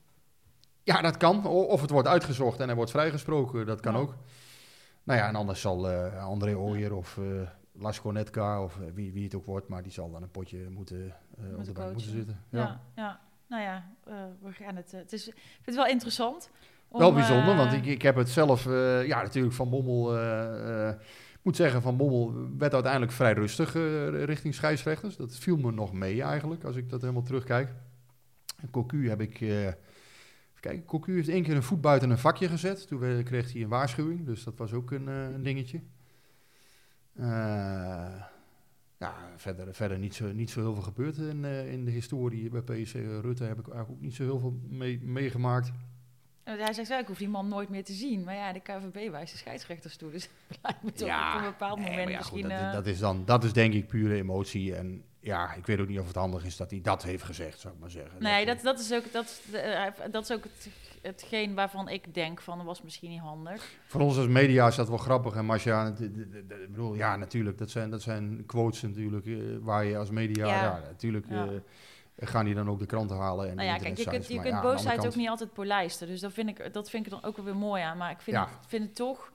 [0.83, 1.47] Ja, dat kan.
[1.47, 3.67] Of het wordt uitgezocht en hij wordt vrijgesproken.
[3.67, 3.99] Dat kan Ja.
[3.99, 4.15] ook.
[5.03, 7.25] Nou ja, en anders zal eh, André Ooyer of eh
[7.75, 10.69] Lasko Netka of eh, wie, wie het ook wordt, maar die zal dan een potje
[10.71, 11.15] moeten,
[11.57, 12.41] op de bank moeten zitten.
[12.49, 12.81] Ja, Ja.
[12.97, 13.21] ja.
[13.49, 13.85] Nou ja,
[14.41, 14.93] we gaan het...
[14.93, 16.51] het is, ik vind het wel interessant.
[16.89, 18.65] om, Wel bijzonder, want ik, ik heb het zelf,
[19.05, 20.13] ja natuurlijk Van Bommel,
[21.43, 25.17] moet zeggen Van Bommel werd uiteindelijk vrij rustig eh, richting scheidsrechters.
[25.17, 27.75] Dat viel me nog mee eigenlijk, als ik dat helemaal terugkijk.
[28.71, 29.73] Cocu heb ik, eh,
[30.61, 32.87] kijken, Cocu heeft één keer een voet buiten een vakje gezet.
[32.87, 35.81] Toen kreeg hij een waarschuwing, dus dat was ook een, eh, dingetje.
[38.99, 42.63] Ja, verder, verder niet, zo, niet zo heel veel gebeurd in, in de historie bij
[42.63, 42.95] PSC.
[42.95, 45.73] Rutte heb ik eigenlijk ook niet zo heel veel mee, meegemaakt.
[46.45, 48.25] Hij zegt, ik hoef die man nooit meer te zien.
[48.25, 50.11] Maar ja, de KVB wijst de scheidsrechters toe.
[50.11, 50.29] Dus
[50.63, 52.41] lijkt me toch op een bepaald nee, moment ja, misschien...
[52.41, 54.75] goed, dat, eh, dat, is dan, dat is denk ik pure emotie.
[54.75, 57.61] En ja, ik weet ook niet of het handig is dat hij dat heeft gezegd,
[57.61, 58.23] zou ik maar zeggen.
[58.23, 60.69] nee, Dat, dat, dat is ook, dat, eh, dat is ook het,
[61.03, 63.71] hetgeen waarvan ik denk van, dat was misschien niet handig.
[63.87, 65.35] Voor ons als media is dat wel grappig.
[65.35, 69.97] En het- ik bedoel, ja, natuurlijk, dat zijn, dat zijn quotes natuurlijk, eh, waar je
[69.97, 70.63] als media, Ja.
[70.63, 71.27] ja, natuurlijk...
[72.17, 74.45] gaan die dan ook de kranten halen en Nou ja, kijk, je kunt, je Maar
[74.45, 76.07] kunt ja, boosheid ook niet altijd polijsten.
[76.07, 77.97] Dus dat vind, ik, dat vind ik dan ook wel weer mooi aan.
[77.97, 78.43] Maar ik vind, Ja.
[78.45, 79.33] het, vind het toch...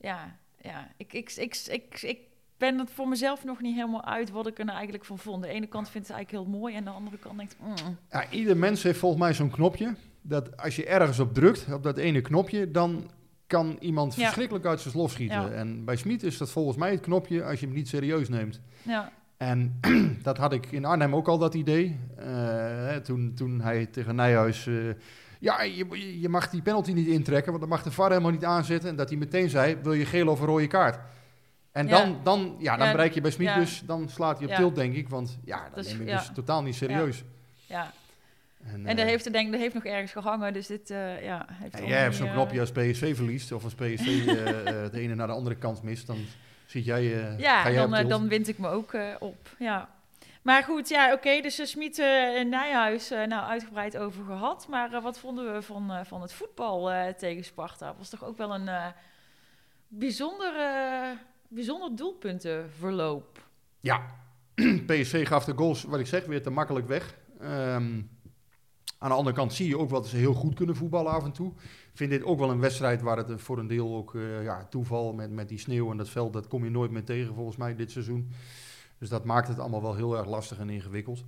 [0.00, 2.18] Ja, ja ik, ik, ik, ik, ik
[2.56, 5.42] ben het voor mezelf nog niet helemaal uit wat ik er nou eigenlijk van vond.
[5.42, 7.56] De ene kant vindt het eigenlijk heel mooi en de andere kant denkt...
[7.60, 7.98] mm.
[8.10, 9.94] Ja, ieder mens heeft volgens mij zo'n knopje.
[10.22, 13.10] Dat als je ergens op drukt, op dat ene knopje, dan
[13.46, 14.22] kan iemand Ja.
[14.22, 15.40] verschrikkelijk uit zijn slof schieten.
[15.40, 15.50] Ja.
[15.50, 18.60] En bij Smit is dat volgens mij het knopje als je hem niet serieus neemt.
[18.82, 19.80] Ja, En
[20.22, 21.96] dat had ik in Arnhem ook al dat idee.
[22.16, 24.66] Eh, toen, toen hij tegen Nijhuis...
[24.66, 24.74] eh,
[25.40, 28.44] ja, je, je mag die penalty niet intrekken, want dan mag de VAR helemaal niet
[28.44, 28.90] aanzetten.
[28.90, 30.98] En dat hij meteen zei, wil je geel of een rode kaart?
[31.72, 31.98] En Ja.
[31.98, 33.58] dan, dan, ja, dan Ja, bereik je bij Smit ja.
[33.58, 35.08] dus, dan slaat hij op tilt, denk ik.
[35.08, 37.24] Want ja, dat Dus, neem ik dus totaal niet serieus.
[37.66, 37.92] ja.
[38.64, 40.88] En, En eh, dat heeft, er denk, dat heeft nog ergens gehangen, dus dit,
[41.22, 41.46] ja...
[41.50, 44.34] Heeft jij hebt zo'n knopje als PSV verliest, of als PSV eh,
[44.90, 46.18] de ene naar de andere kant mist, dan
[46.70, 49.14] zit jij, eh Ja, ga jij dan, op eh, dan wind ik me ook eh,
[49.18, 49.48] op.
[49.58, 49.96] Ja.
[50.42, 51.40] Maar goed, ja, oké.
[51.40, 54.66] dus uh, Smit en Nijhuis, nou uitgebreid over gehad.
[54.68, 57.94] Maar wat vonden we van, van het voetbal tegen Sparta?
[57.98, 58.70] Was toch ook wel een
[59.88, 60.52] bijzonder,
[61.48, 63.46] bijzonder doelpuntenverloop.
[63.80, 64.02] Ja,
[64.86, 67.14] PSV gaf de goals, wat ik zeg, weer te makkelijk weg.
[67.40, 68.00] Ehm,
[68.98, 71.32] aan de andere kant zie je ook wat ze heel goed kunnen voetballen af en
[71.32, 71.52] toe.
[71.62, 74.66] Ik vind dit ook wel een wedstrijd waar het voor een deel ook eh, ja,
[74.70, 77.56] toeval met, met die sneeuw en dat veld, dat kom je nooit meer tegen volgens
[77.56, 78.30] mij dit seizoen.
[78.98, 81.24] Dus dat maakt het allemaal wel heel erg lastig en ingewikkeld.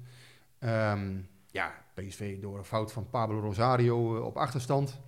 [0.59, 1.19] Ehm,
[1.51, 5.01] ja, PSV door een fout van Pablo Rosario eh, op achterstand.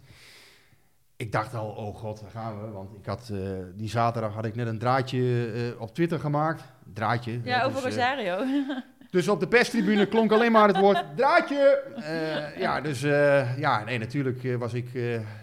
[1.16, 2.70] Ik dacht al, oh god, daar gaan we.
[2.70, 3.38] Want ik had, eh,
[3.74, 6.62] die zaterdag had ik net een draadje op Twitter gemaakt.
[6.92, 7.40] Draadje.
[7.44, 8.44] Ja, over Rosario.
[9.12, 11.82] dus op de perstribune klonk alleen maar het woord draadje.
[11.96, 14.88] Eh, ja, dus eh, ja, nee, natuurlijk eh, was ik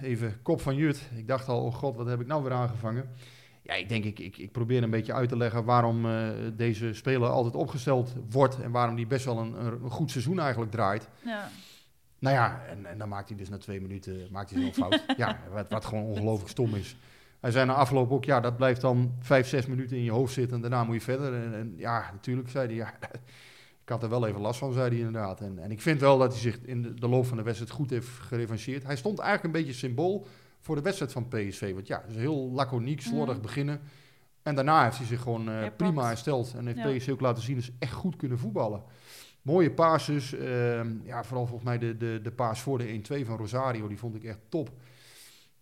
[0.02, 1.10] even kop van jut.
[1.16, 3.10] Ik dacht al, oh god, wat heb ik nou weer aangevangen?
[3.62, 6.08] Ja, ik denk, ik, ik, ik probeer een beetje uit te leggen waarom
[6.56, 8.62] deze speler altijd opgesteld wordt.
[8.62, 11.08] En waarom die best wel een, een goed seizoen eigenlijk draait.
[11.26, 11.50] ja.
[12.20, 15.04] Nou ja, en, en dan maakt hij dus na twee minuten maakt hij zo'n fout.
[15.18, 16.96] ja, wat, wat gewoon ongelooflijk stom is.
[17.40, 20.34] Hij zei na afloop ook, ja, dat blijft dan vijf, zes minuten in je hoofd
[20.34, 21.34] zitten en daarna moet je verder.
[21.34, 22.94] En, en ja, natuurlijk zei hij, ja,
[23.90, 25.42] ik had er wel even last van, zei hij inderdaad.
[25.42, 27.72] En, en ik vind wel dat hij zich in de, de loop van de wedstrijd
[27.72, 28.84] goed heeft gerevancheerd.
[28.84, 30.26] Hij stond eigenlijk een beetje symbool
[30.60, 31.74] voor de wedstrijd van PSV.
[31.74, 33.44] Want ja, dus heel laconiek, slordig Mhm.
[33.44, 33.82] beginnen.
[34.44, 36.54] En daarna heeft hij zich gewoon eh, prima hersteld.
[36.58, 36.96] En heeft Ja.
[36.98, 38.84] PSV ook laten zien dat ze echt goed kunnen voetballen.
[39.42, 40.34] Mooie passes.
[40.34, 43.88] ehm, ja, vooral volgens mij de, de, de paas voor de 1-2 van Rosario.
[43.88, 44.70] Die vond ik echt top.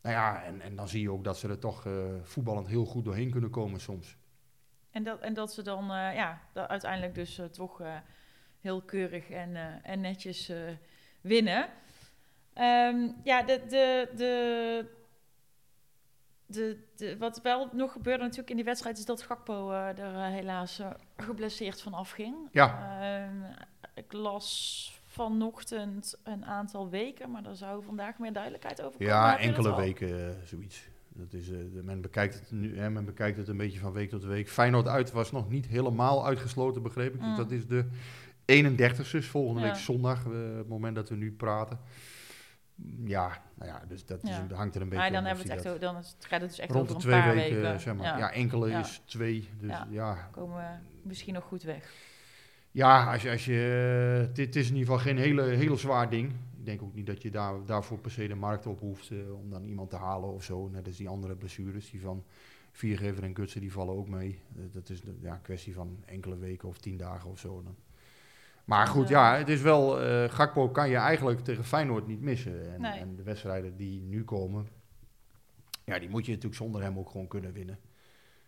[0.02, 2.86] Nou ja, en, en dan zie je ook dat ze er toch eh, voetballend heel
[2.86, 4.18] goed doorheen kunnen komen soms.
[4.92, 7.82] En, dat, en dat ze dan eh, ja, uiteindelijk dus toch
[8.62, 10.58] heel keurig en, eh, en netjes eh,
[11.22, 11.70] winnen.
[12.54, 14.86] Ehm, ja, de, de, de,
[16.46, 18.98] de, de, wat wel nog gebeurde natuurlijk in die wedstrijd...
[18.98, 20.82] is dat Gakpo eh, er helaas
[21.18, 22.36] geblesseerd van afging.
[22.52, 23.00] Ja.
[23.02, 23.54] Ehm,
[23.94, 27.32] ik las vanochtend een aantal weken...
[27.32, 29.14] maar daar zou vandaag meer duidelijkheid over komen.
[29.14, 30.90] Ja, enkele weken zoiets.
[31.18, 31.50] Dat is,
[31.84, 34.50] men, bekijkt het nu, hè, men bekijkt het een beetje van week tot week.
[34.50, 37.20] Feyenoord uit was nog niet helemaal uitgesloten, begreep ik.
[37.20, 37.36] Dus Mm.
[37.36, 37.86] dat is de
[38.52, 39.66] 31ste, dus volgende Ja.
[39.68, 41.80] week zondag, eh, het moment dat we nu praten.
[43.06, 45.66] Ja, nou ja, dus dat, is- hangt er een beetje Maar dan, hebben we het
[45.66, 47.80] echt, o- dan is, gaat het dus echt rond de twee paar weken, weken.
[47.80, 48.06] zeg maar.
[48.06, 48.18] Ja.
[48.18, 49.50] Ja, enkele is twee.
[49.60, 49.88] Dus Ja.
[49.90, 51.94] ja, komen we misschien nog goed weg.
[52.72, 56.10] Ja, als je, als je, eh, dit is in ieder geval geen hele, hele zwaar
[56.10, 56.30] ding.
[56.60, 59.34] Ik denk ook niet dat je daar, daarvoor per se de markt op hoeft eh,
[59.34, 60.70] om dan iemand te halen of zo.
[60.70, 62.24] Net als die andere blessures, die van
[62.72, 64.40] Viergever en Gutsen, die vallen ook mee.
[64.72, 67.62] Dat is de- ja, een kwestie van enkele weken of tien dagen of zo.
[67.64, 67.76] Dan.
[68.68, 69.10] Maar goed, Eh.
[69.10, 72.74] ja, het is wel, eh Gakpo kan je eigenlijk tegen Feyenoord niet missen.
[72.74, 73.00] En, Nee.
[73.00, 74.68] en de wedstrijden die nu komen,
[75.86, 77.80] ja, die moet je natuurlijk zonder hem ook gewoon kunnen winnen.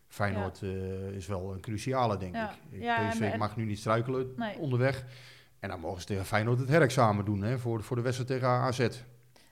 [0.08, 2.52] Feyenoord eh, is wel een cruciale, denk Ja.
[2.70, 2.82] ik.
[2.82, 4.58] Ja, PSV mag nu niet struikelen Nee.
[4.58, 5.06] onderweg.
[5.60, 8.48] En dan mogen ze tegen Feyenoord het herexamen doen hè, voor, voor de wedstrijd tegen
[8.48, 8.80] AZ.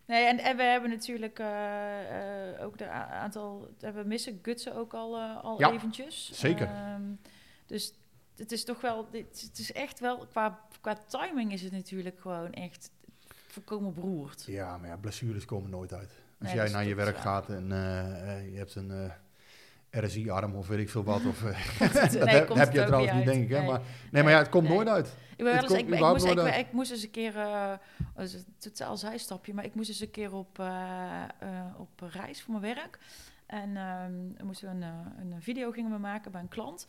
[0.05, 1.39] Nee, en, en we hebben natuurlijk
[2.61, 3.69] ook de a- aantal.
[3.79, 6.31] We missen Gutsen ook al, al Ja, eventjes.
[6.33, 6.67] zeker.
[6.67, 7.01] Ehm,
[7.65, 7.93] dus
[8.37, 9.07] het is toch wel.
[9.11, 10.27] Dit, het is echt wel.
[10.27, 12.91] Qua, qua timing is het natuurlijk gewoon echt
[13.47, 14.43] volkomen beroerd.
[14.47, 16.11] Ja, maar ja, blessures komen nooit uit.
[16.39, 18.91] Als Nee, jij naar je werk gaat en eh, eh, je hebt een
[19.89, 21.25] eh, RSI-arm of weet ik veel wat.
[21.25, 21.41] Of,
[21.79, 23.33] Nee, dat heb, heb het je trouwens niet uit.
[23.33, 23.49] denk ik.
[23.49, 23.57] Hè?
[23.57, 23.67] Nee.
[23.67, 25.15] Maar, nee, maar ja, het komt nooit uit.
[25.35, 26.25] Ik, wel eens, ik, moest,
[26.57, 27.33] ik, moest eens een keer,
[28.17, 30.63] is een totaal zijstapje, maar ik moest eens een keer op,
[31.77, 32.99] op reis voor mijn werk.
[33.47, 33.73] En
[34.37, 36.87] we moesten een, eh, een video gingen we maken bij een klant.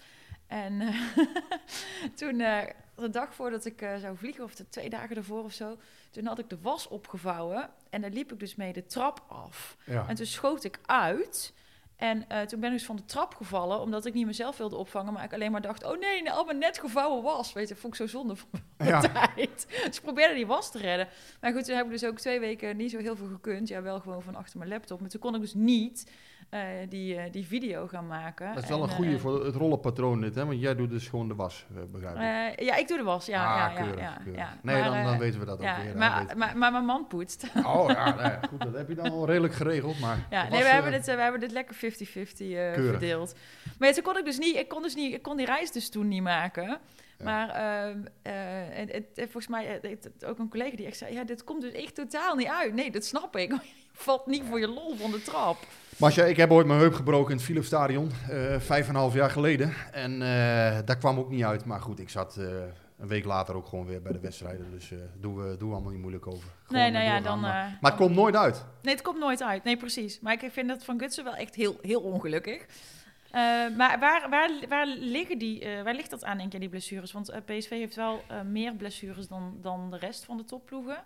[0.49, 0.95] En eh,
[2.21, 2.63] toen, eh,
[2.95, 5.77] de dag voordat ik eh, zou vliegen, of de twee dagen ervoor of zo,
[6.11, 7.71] toen had ik de was opgevouwen.
[7.91, 9.77] En daar liep ik dus mee de trap af.
[9.85, 10.05] Ja.
[10.09, 11.53] En toen schoot ik uit.
[11.97, 15.13] En toen ben ik dus van de trap gevallen, omdat ik niet mezelf wilde opvangen.
[15.13, 17.53] Maar ik alleen maar dacht, oh nee, nou, al mijn net gevouwen was.
[17.53, 19.01] Weet je, vond ik zo zonde van mijn Ja.
[19.01, 19.67] tijd.
[19.87, 21.09] Dus ik probeerde die was te redden.
[21.41, 23.69] Maar goed, toen heb ik dus ook twee weken niet zo heel veel gekund.
[23.69, 25.01] Ja, wel gewoon van achter mijn laptop.
[25.01, 26.11] Maar toen kon ik dus niet
[26.51, 28.55] eh, die, eh, die video gaan maken.
[28.55, 30.47] Dat is wel En, een goede eh, voor het rollenpatroon dit, hè?
[30.47, 32.15] Want jij doet dus gewoon de was, begrijp
[32.59, 32.65] ik.
[32.65, 33.53] ja, ik doe de was, ja.
[33.53, 34.41] ah, ja, ja, keurig, ja, keurig.
[34.41, 34.59] ja.
[34.63, 35.97] Nee, Maar, dan, dan weten we dat ook weer.
[35.97, 37.47] Maar, maar, maar mijn man poetst.
[37.65, 40.01] Oh ja, nou ja, goed, dat heb je dan al redelijk geregeld.
[40.01, 42.75] Maar Ja, nee, we, hebben dit, we hebben dit lekker 50-50 eh, Keurig.
[42.91, 43.35] verdeeld.
[43.79, 45.73] Maar ja, toen kon ik dus niet, ik kon dus niet, ik kon die reis
[45.73, 46.79] dus toen niet maken.
[47.25, 51.45] Maar ehm, eh, volgens mij, het, het- ook een collega die echt zei, ja, dit
[51.45, 52.75] komt dus echt totaal niet uit.
[52.75, 53.55] Nee, dat snap ik.
[53.99, 55.57] Valt niet voor je lol van de trap.
[55.97, 59.01] Masja, ik heb ooit mijn heup gebroken in het Philips Stadion, eh, vijf en een
[59.01, 59.75] half jaar geleden.
[59.93, 61.65] En eh daar kwam ook niet uit.
[61.65, 62.45] Maar goed, ik zat eh,
[62.99, 64.71] een week later ook gewoon weer bij de wedstrijden.
[64.71, 66.49] Dus doen, we, doen we allemaal niet moeilijk over.
[66.65, 67.41] Gewoon Nee, nou ja, dan...
[67.41, 68.65] Maar, maar het komt nooit uit.
[68.83, 69.65] Nee, het komt nooit uit.
[69.65, 70.21] Nee, precies.
[70.21, 72.67] Maar ik vind dat van Gutsen wel echt heel, heel ongelukkig.
[73.77, 77.13] Maar waar, waar, waar, liggen die, waar ligt dat aan, denk je, die blessures?
[77.13, 81.05] Want PSV heeft wel meer blessures dan, dan de rest van de topploegen.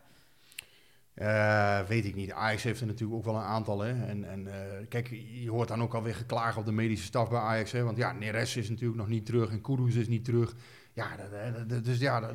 [1.14, 2.32] Eh, weet ik niet.
[2.32, 3.80] Ajax heeft er natuurlijk ook wel een aantal.
[3.80, 4.04] Hè.
[4.06, 5.08] En, en eh, kijk,
[5.42, 7.72] je hoort dan ook alweer geklaagd op de medische staf bij Ajax.
[7.72, 7.82] Hè.
[7.82, 10.54] Want ja, Neres is natuurlijk nog niet terug en Kudus is niet terug.
[10.92, 12.34] Ja, dat, dat- dat- dus ja, dat-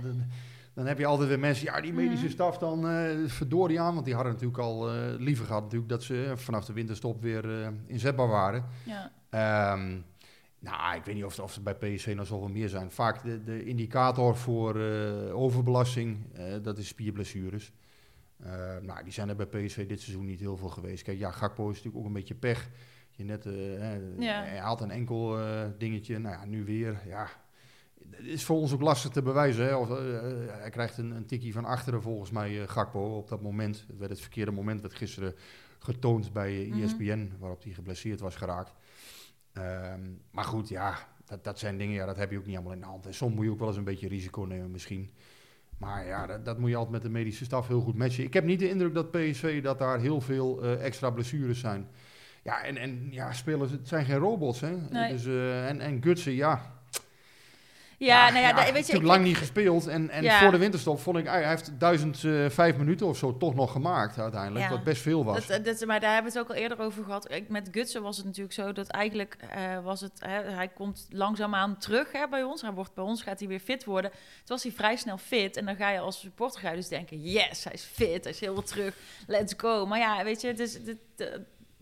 [0.73, 1.65] dan heb je altijd weer mensen...
[1.65, 2.33] Ja, die medische Mhm.
[2.33, 3.93] staf dan uh, verdorie aan.
[3.93, 7.21] Want die hadden natuurlijk al eh, liever gehad natuurlijk dat ze eh, vanaf de winterstop
[7.21, 8.65] weer eh, inzetbaar waren.
[8.85, 9.11] Ja.
[9.29, 9.97] Ehm,
[10.59, 12.91] nou, ik weet niet of, of er bij PSV nog zoveel meer zijn.
[12.91, 17.71] Vaak de, de indicator voor eh, overbelasting, eh, dat is spierblessures.
[18.37, 21.03] Eh, nou, die zijn er bij PSV dit seizoen niet heel veel geweest.
[21.03, 22.69] Kijk, ja, Gakpo is natuurlijk ook een beetje pech.
[23.11, 24.43] Je net, eh, Ja.
[24.43, 26.17] hij haalt een enkel eh, dingetje.
[26.17, 27.01] Nou ja, nu weer.
[27.07, 27.27] Ja,
[28.11, 29.65] het is voor ons ook lastig te bewijzen.
[29.65, 29.75] Hè.
[29.75, 29.87] Of,
[30.59, 33.85] hij krijgt een, een tikkie van achteren volgens mij, Gakpo, op dat moment.
[33.87, 35.35] Het werd het verkeerde moment, werd gisteren
[35.79, 36.83] getoond bij eh, Mhm.
[36.83, 38.73] ESPN, waarop hij geblesseerd was geraakt.
[39.53, 42.73] Ehm, maar goed, ja, dat, dat zijn dingen, ja, dat heb je ook niet allemaal
[42.73, 43.05] in de hand.
[43.05, 45.09] En soms moet je ook wel eens een beetje risico nemen misschien.
[45.77, 48.23] Maar ja, dat, dat moet je altijd met de medische staf heel goed matchen.
[48.23, 51.87] Ik heb niet de indruk dat PSV, dat daar heel veel eh, extra blessures zijn.
[52.43, 54.75] Ja, en, en ja, spelers, het zijn geen robots, hè.
[54.89, 55.11] Nee.
[55.11, 56.76] Dus, eh, en, en Gutsen, ja,
[57.99, 58.71] Ja, nou ja, weet je...
[58.73, 59.87] natuurlijk ik- lang niet gespeeld.
[59.87, 60.39] En, en Ja.
[60.39, 63.71] voor de winterstop vond ik, hij heeft duizend eh, vijf minuten of zo toch nog
[63.71, 64.65] gemaakt uiteindelijk.
[64.65, 64.71] Ja.
[64.71, 65.47] Wat best veel was.
[65.47, 67.31] Dat, dat, maar daar hebben we het ook al eerder over gehad.
[67.31, 70.11] Ik- Met Gutsen was het natuurlijk zo dat eigenlijk eh, was het...
[70.19, 72.61] Hè, hij komt langzaamaan terug hè, bij ons.
[72.61, 74.11] Hij wordt bij ons, gaat hij weer fit worden.
[74.11, 75.57] Toen was hij vrij snel fit.
[75.57, 77.21] En dan ga je als supporter ga je dus denken...
[77.21, 78.95] Yes, hij is fit, hij is helemaal terug.
[79.27, 79.85] Let's go.
[79.85, 81.25] Maar ja, weet je, dus, dit, eh,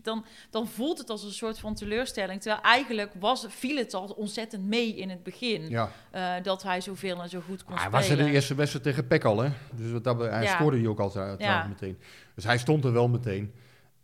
[0.06, 2.40] dan, dan voelt het als een soort van teleurstelling.
[2.42, 5.68] Terwijl eigenlijk was, viel het al ontzettend mee in het begin.
[5.68, 5.90] ja.
[6.10, 8.00] eh, dat hij zoveel en zo goed kon Hij spelen.
[8.00, 9.50] was er de eerste wedstrijd tegen Peck al, hè?
[9.74, 10.54] Dus wat dat, hij Ja.
[10.54, 11.66] scoorde die ook al trouwens Ja.
[11.66, 11.98] meteen.
[12.34, 13.52] Dus hij stond er wel meteen.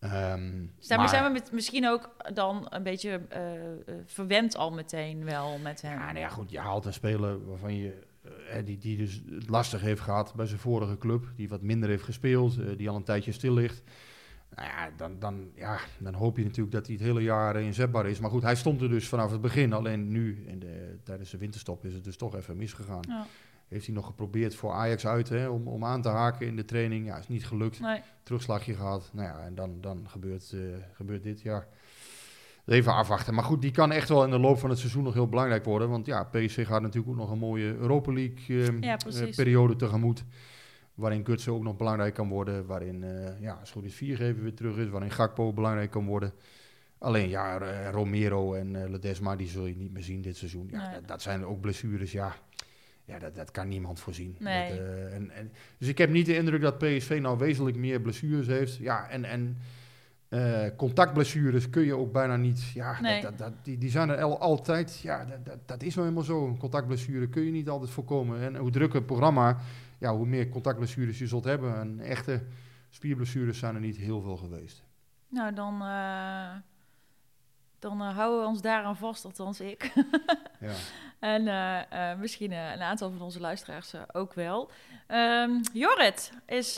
[0.01, 0.41] Ehm,
[0.79, 3.69] Dus daarmee maar- zijn we met, misschien ook dan een beetje eh, eh,
[4.07, 5.99] verwend al meteen wel met hem.
[5.99, 8.03] Ja, nou ja, goed, je haalt een speler waarvan je,
[8.51, 11.89] eh, die, die dus het lastig heeft gehad bij zijn vorige club, die wat minder
[11.89, 13.83] heeft gespeeld, eh, die al een tijdje stil ligt.
[14.55, 18.07] Nou ja dan, dan, ja, dan hoop je natuurlijk dat hij het hele jaar inzetbaar
[18.07, 18.21] is.
[18.21, 19.73] Maar goed, hij stond er dus vanaf het begin.
[19.73, 23.05] Alleen nu, in de, tijdens de winterstop, is het dus toch even misgegaan.
[23.09, 23.27] Ja.
[23.69, 26.65] Heeft hij nog geprobeerd voor Ajax uit hè, om, om aan te haken in de
[26.65, 27.07] training.
[27.07, 27.81] Ja, is niet gelukt.
[27.81, 28.01] Nee.
[28.23, 29.11] Terugslagje gehad.
[29.13, 30.61] Nou ja, en dan, dan gebeurt, eh,
[30.93, 31.67] gebeurt dit jaar.
[32.67, 33.35] Even afwachten.
[33.35, 35.65] Maar goed, die kan echt wel in de loop van het seizoen nog heel belangrijk
[35.65, 35.89] worden.
[35.89, 39.77] Want ja, PSV gaat natuurlijk ook nog een mooie Europa League eh, Ja, eh, periode
[39.77, 40.25] tegemoet.
[40.95, 42.67] Waarin Gutsen ook nog belangrijk kan worden.
[42.67, 44.89] Waarin, eh ja, als het goed is, Viergever weer terug is.
[44.89, 46.33] Waarin Gakpo belangrijk kan worden.
[46.99, 50.69] Alleen ja, eh, Romero en eh, Ledesma, die zul je niet meer zien dit seizoen.
[50.71, 50.95] Ja, Nee.
[50.95, 52.35] dat, dat zijn ook blessures, ja.
[53.05, 54.37] Ja, dat, dat kan niemand voorzien.
[54.39, 54.69] Nee.
[54.69, 54.79] Dat,
[55.13, 58.77] en, en, dus ik heb niet de indruk dat PSV nou wezenlijk meer blessures heeft.
[58.77, 59.57] Ja, en, en
[60.77, 62.63] contactblessures kun je ook bijna niet...
[62.75, 63.21] Ja, Nee.
[63.23, 65.01] dat, dat, die, die zijn er al, altijd.
[65.03, 66.47] Ja, dat, dat, dat is nou helemaal zo.
[66.47, 68.41] Een contactblessure kun je niet altijd voorkomen.
[68.41, 69.57] En hoe drukker het programma,
[70.03, 71.77] ja, hoe meer contactblessures je zult hebben.
[71.77, 72.43] En echte
[72.89, 74.85] spierblessures zijn er niet heel veel geweest.
[75.29, 76.55] Nou, dan, eh,
[77.79, 79.93] dan eh, houden we ons daaraan vast, althans ik.
[80.61, 80.75] Ja.
[81.19, 81.47] en
[81.91, 84.71] eh, misschien een aantal van onze luisteraars ook wel.
[85.07, 86.75] Ehm, Jorrit is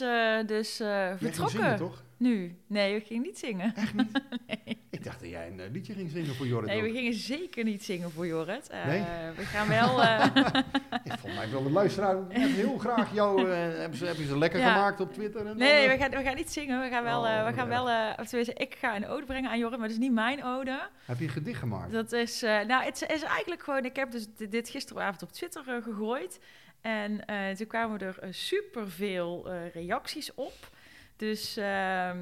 [0.46, 0.76] dus
[1.16, 2.03] vertrokken zingen, toch?
[2.16, 2.56] Nu.
[2.66, 3.74] Nee, we gingen niet zingen.
[4.46, 4.78] nee.
[4.90, 6.68] Ik dacht dat jij een eh, liedje ging zingen voor Jorrit.
[6.70, 8.68] nee, we gingen zeker niet zingen voor Jorrit.
[8.68, 9.00] Eh, Nee?
[9.36, 10.02] We gaan wel...
[10.02, 10.26] eh,
[11.04, 13.50] Ik vond mij wel de luisteraar heel graag jou.
[13.50, 14.72] eh, hebben, ze, lekker Ja.
[14.72, 15.46] gemaakt op Twitter?
[15.46, 16.80] En Nee, nee, we gaan, we gaan niet zingen.
[16.80, 17.84] We gaan wel, Oh, we gaan ja.
[17.84, 20.44] wel of tenminste, ik ga een ode brengen aan Jorrit, maar dat is niet mijn
[20.44, 20.88] ode.
[21.04, 21.92] Heb je een gedicht gemaakt?
[21.92, 25.62] Dat is, nou, het is eigenlijk gewoon, ik heb dus di- dit gisteravond op Twitter
[25.82, 26.38] gegooid.
[26.80, 27.24] En
[27.56, 30.72] toen kwamen er superveel reacties op.
[31.16, 32.18] Dus ehm,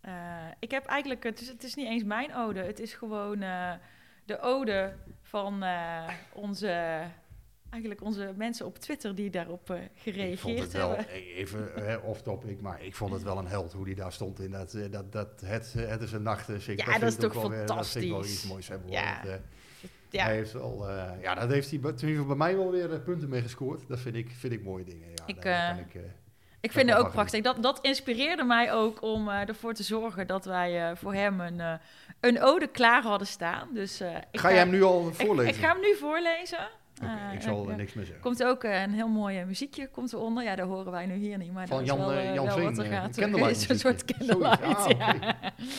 [0.00, 0.12] eh,
[0.58, 3.72] ik heb eigenlijk, het is, het is niet eens mijn ode, het is gewoon eh,
[4.24, 7.02] de ode van eh, onze
[7.70, 11.08] eigenlijk onze mensen op Twitter die daarop eh, Ik vond gereageerd het wel, hebben.
[11.14, 14.12] eh, even hè, off topic, maar ik vond het wel een held hoe die daar
[14.12, 16.46] stond in dat, eh, dat, dat het, het is een nacht.
[16.58, 16.78] zing.
[16.78, 18.42] Ja, vind dat is ik ook toch wel weer- Dat vind ik wel fantastisch.
[18.42, 18.90] iets moois hebben.
[18.90, 19.22] Ja.
[20.10, 20.24] Ja.
[20.24, 23.88] Hij heeft eh, ja, dat heeft hij bij- bij mij wel weer punten mee gescoord.
[23.88, 25.08] Dat vind ik, vind ik mooie dingen.
[25.14, 26.02] Ja, Ik, kan ik, eh,
[26.68, 27.42] Ik vind het ook van prachtig.
[27.42, 31.40] Dat, dat inspireerde mij ook om eh, ervoor te zorgen dat wij eh, voor hem
[31.40, 31.72] een, eh,
[32.20, 33.68] een ode klaar hadden staan.
[33.72, 34.00] Dus,
[34.30, 35.54] ik ga je hem nu al voorlezen?
[35.54, 36.68] Ik, ga hem nu voorlezen.
[37.32, 38.22] Ik zal er niks meer zeggen.
[38.22, 40.44] komt ook een heel mooi muziekje komt eronder.
[40.44, 41.52] Ja, dat horen wij nu hier niet.
[41.52, 43.16] Maar Van Jan, is wel, Jan wel Veen, wat er gaat.
[43.70, 45.14] Een soort candlelight, ah, ja.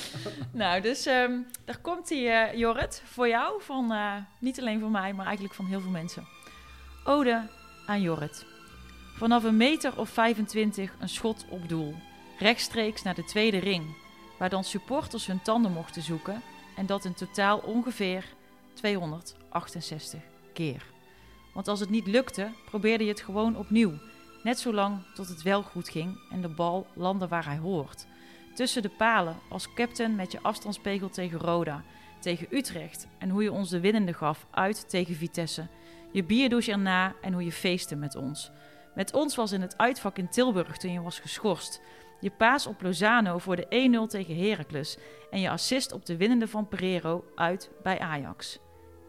[0.61, 1.31] nou, dus ehm,
[1.65, 3.61] daar komt hij, Jorrit, voor jou.
[3.61, 3.93] Van,
[4.39, 6.27] niet alleen voor mij, maar eigenlijk van heel veel mensen.
[7.03, 7.41] Ode
[7.85, 8.45] aan Jorrit.
[9.19, 11.95] Vanaf een meter of 25 een schot op doel.
[12.37, 13.95] Rechtstreeks naar de tweede ring.
[14.37, 16.41] Waar dan supporters hun tanden mochten zoeken.
[16.75, 18.25] En dat in totaal ongeveer
[18.73, 20.19] 268
[20.53, 20.83] keer.
[21.53, 23.93] Want als het niet lukte, probeerde je het gewoon opnieuw.
[24.43, 28.05] Net zolang tot het wel goed ging en de bal landde waar hij hoort.
[28.53, 31.83] Tussen de palen, als captain met je afstandspegel tegen Roda,
[32.19, 35.67] tegen Utrecht en hoe je ons de winnende gaf uit tegen Vitesse.
[36.11, 38.51] Je bierdouche erna en hoe je feestte met ons.
[38.99, 41.81] Met ons was in het uitvak in Tilburg toen je was geschorst.
[42.19, 44.97] Je paas op Lozano voor de 1-0 tegen Heracles
[45.31, 48.59] en je assist op de winnende van Pereiro uit bij Ajax.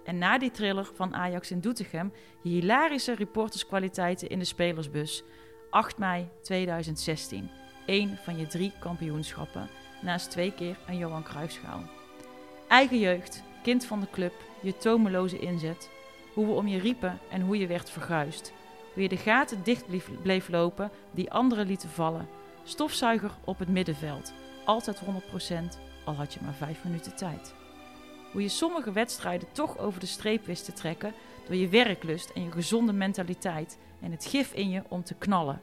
[0.05, 5.23] En na die thriller van Ajax in Doetinchem, je hilarische reporterskwaliteiten in de spelersbus.
[5.71, 7.51] 8 mei 2016.
[7.87, 9.71] Eén van je drie kampioenschappen,
[10.03, 11.83] naast twee keer een Johan Cruijffschaal.
[12.69, 15.91] Eigen jeugd, kind van de club, je tomeloze inzet.
[16.35, 18.53] Hoe we om je riepen en hoe je werd verguisd.
[19.01, 22.29] Je de gaten dicht bleef, bleef lopen die anderen lieten vallen.
[22.65, 24.33] Stofzuiger op het middenveld.
[24.65, 25.05] Altijd 100%,
[26.05, 27.55] al had je maar 5 minuten tijd.
[28.33, 31.13] Hoe je sommige wedstrijden toch over de streep wist te trekken
[31.47, 35.61] door je werklust en je gezonde mentaliteit en het gif in je om te knallen.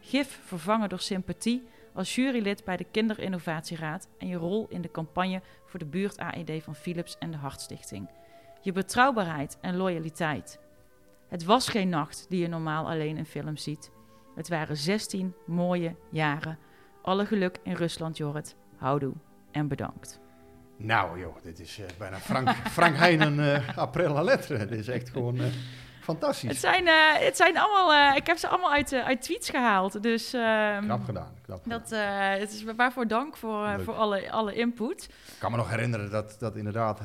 [0.00, 1.62] Gif vervangen door sympathie
[1.94, 6.62] als jurylid bij de Kinderinnovatieraad en je rol in de campagne voor de buurt AED
[6.62, 8.08] van Philips en de Hartstichting.
[8.60, 10.58] Je betrouwbaarheid en loyaliteit.
[11.30, 13.90] Het was geen nacht die je normaal alleen in films ziet.
[14.34, 16.58] Het waren 16 mooie jaren.
[17.02, 18.56] Alle geluk in Rusland, Jorrit.
[18.76, 19.12] Houdoe
[19.50, 20.20] en bedankt.
[20.76, 24.66] Nou joh, dit is eh, bijna Frank, Frank Heijnen eh april à lettre.
[24.66, 25.46] Dit is echt gewoon eh,
[26.00, 26.50] fantastisch.
[26.50, 26.86] Het zijn,
[27.26, 30.02] het zijn allemaal, ik heb ze allemaal uit, uit tweets gehaald.
[30.02, 31.34] Dus ehm, Knap gedaan.
[31.42, 31.78] Knap gedaan.
[31.80, 31.90] dat,
[32.40, 35.04] het is waarvoor dank voor, voor alle, alle input.
[35.04, 37.00] Ik kan me nog herinneren dat, dat inderdaad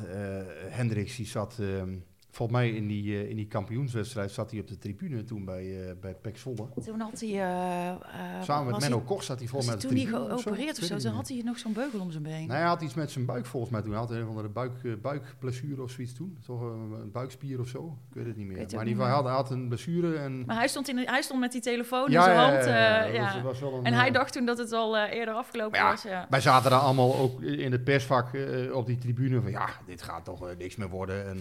[0.70, 1.94] Hendricks, die zat ehm,
[2.36, 5.88] volgens mij in die, eh, in die kampioenswedstrijd, zat hij op de tribune toen bij,
[5.88, 6.68] eh bij Pek Zwolle.
[6.86, 7.30] Toen had hij...
[7.42, 10.84] eh, Samen met Menno hij- Koch zat hij volgens hij mij toen tribune geopereerd of
[10.86, 10.98] zo?
[10.98, 12.34] Toen had hij nog zo'n beugel om zijn been.
[12.48, 13.92] Nee, hij had iets met zijn buik volgens mij toen.
[13.92, 16.38] Hij had een of andere buik, buikblessure of zoiets toen.
[16.46, 17.98] Toch een, buikspier of zo.
[18.10, 18.58] Ik weet het niet meer.
[18.58, 20.18] Het maar in ieder geval, hij had, hij had een blessure.
[20.18, 22.66] En, Maar hij stond, in, hij stond met die telefoon ja, in zijn hand.
[22.66, 23.34] ja, ja, ja.
[23.34, 26.04] dat was- was wel een, En hij dacht toen dat het al eerder afgelopen was.
[26.04, 26.28] Ja.
[26.30, 28.30] Wij zaten daar allemaal ook in het persvak
[28.74, 31.28] op die tribune van ja, dit gaat toch niks meer worden.
[31.28, 31.40] En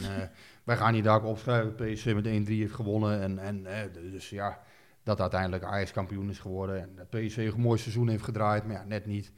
[0.65, 3.21] wij gaan hier daar ook opschrijven PSV met 1-3 heeft gewonnen.
[3.21, 4.59] En, en eh, dus ja,
[5.03, 6.81] dat uiteindelijk Ajax kampioen is geworden.
[6.81, 9.33] En dat PSV een mooi seizoen heeft gedraaid, maar ja, net niet.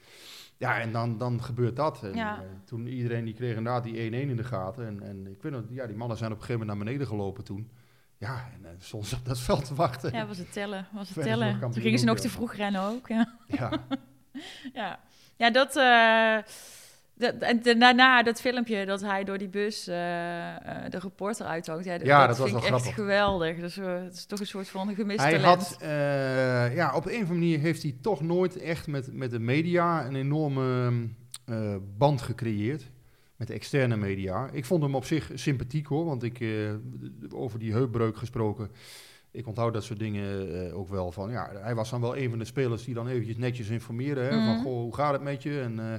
[0.58, 2.02] Ja, en dan, dan gebeurt dat.
[2.02, 2.36] En, Ja.
[2.36, 4.86] eh, toen iedereen die kreeg inderdaad die 1-1 in de gaten.
[4.86, 7.06] En, en ik weet nog, ja, die mannen zijn op een gegeven moment naar beneden
[7.16, 7.70] gelopen toen.
[8.18, 10.12] Ja, en uh, ze op dat veld te wachten.
[10.12, 10.86] Ja, was het tellen.
[10.92, 11.60] Was het tellen.
[11.60, 13.08] Toen gingen ze nog te vroeg rennen ook.
[13.08, 13.70] Ja, Ja.
[14.72, 15.00] ja.
[15.36, 15.76] ja dat...
[15.76, 16.38] eh,
[17.16, 21.84] dat- en daarna dat filmpje dat hij door die bus eh, eh, de reporter uithangt.
[21.84, 23.56] Ja, dat, dat was vind ik echt geweldig.
[23.60, 25.58] Dus, eh, het is toch een soort van gemist Hij talent.
[25.68, 29.30] had, eh, ja, op een of andere manier heeft hij toch nooit echt met, met
[29.30, 30.92] de media een enorme
[31.44, 32.84] eh, band gecreëerd.
[33.36, 34.48] Met de externe media.
[34.52, 36.48] Ik vond hem op zich sympathiek hoor, want ik, eh,
[37.30, 38.70] over die heupbreuk gesproken.
[39.30, 42.30] Ik onthoud dat soort dingen eh, ook wel van, ja, hij was dan wel een
[42.30, 44.20] van de spelers die dan eventjes netjes informeerde.
[44.20, 44.44] Hè, Mhm.
[44.46, 45.60] Van, goh, hoe gaat het met je?
[45.60, 45.98] En eh,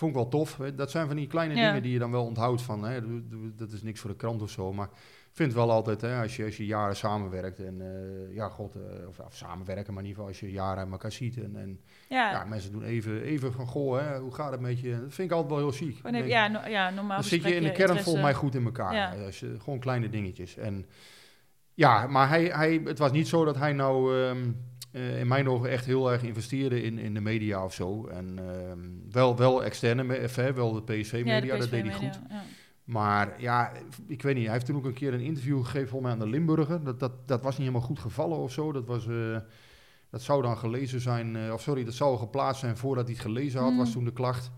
[0.00, 0.56] vond ik wel tof.
[0.56, 0.74] Hè.
[0.74, 1.66] Dat zijn van die kleine Ja.
[1.66, 3.00] dingen die je dan wel onthoudt van, hè,
[3.56, 4.86] dat is niks voor de krant of zo, maar
[5.30, 8.48] ik vind het wel altijd, hè, als, je, als je jaren samenwerkt en eh, ja,
[8.48, 11.36] god, eh, of, of samenwerken, maar in ieder geval als je jaren aan elkaar ziet
[11.36, 14.80] en, en ja, ja, mensen doen even, even van, goh, hè, hoe gaat het met
[14.80, 14.90] je?
[14.90, 15.72] Dat vind ik altijd wel heel
[16.12, 18.64] denk, ja, no- ja, normaal dan zit je in de kern volgens mij goed in
[18.64, 18.94] elkaar.
[18.94, 19.24] Ja.
[19.24, 20.56] Als je, gewoon kleine dingetjes.
[20.56, 20.86] En
[21.74, 24.50] ja, maar hij, hij, het was niet zo dat hij nou ehm,
[24.90, 28.06] eh, in mijn ogen echt heel erg investeerde in, in de media of zo.
[28.06, 28.78] En ehm,
[29.10, 32.20] wel, wel externe, hè, wel de PSV-media, Ja, de dat deed hij goed.
[32.28, 32.42] ja.
[32.84, 33.72] Maar ja,
[34.06, 34.44] ik weet niet.
[34.44, 36.84] Hij heeft toen ook een keer een interview gegeven volgens mij aan de Limburger.
[36.84, 38.72] Dat, dat, dat was niet helemaal goed gevallen of zo.
[38.72, 39.36] Dat, was, eh,
[40.10, 43.22] dat zou dan gelezen zijn, eh, of sorry, dat zou geplaatst zijn voordat hij het
[43.22, 43.76] gelezen had, Mm.
[43.78, 44.50] was toen de klacht.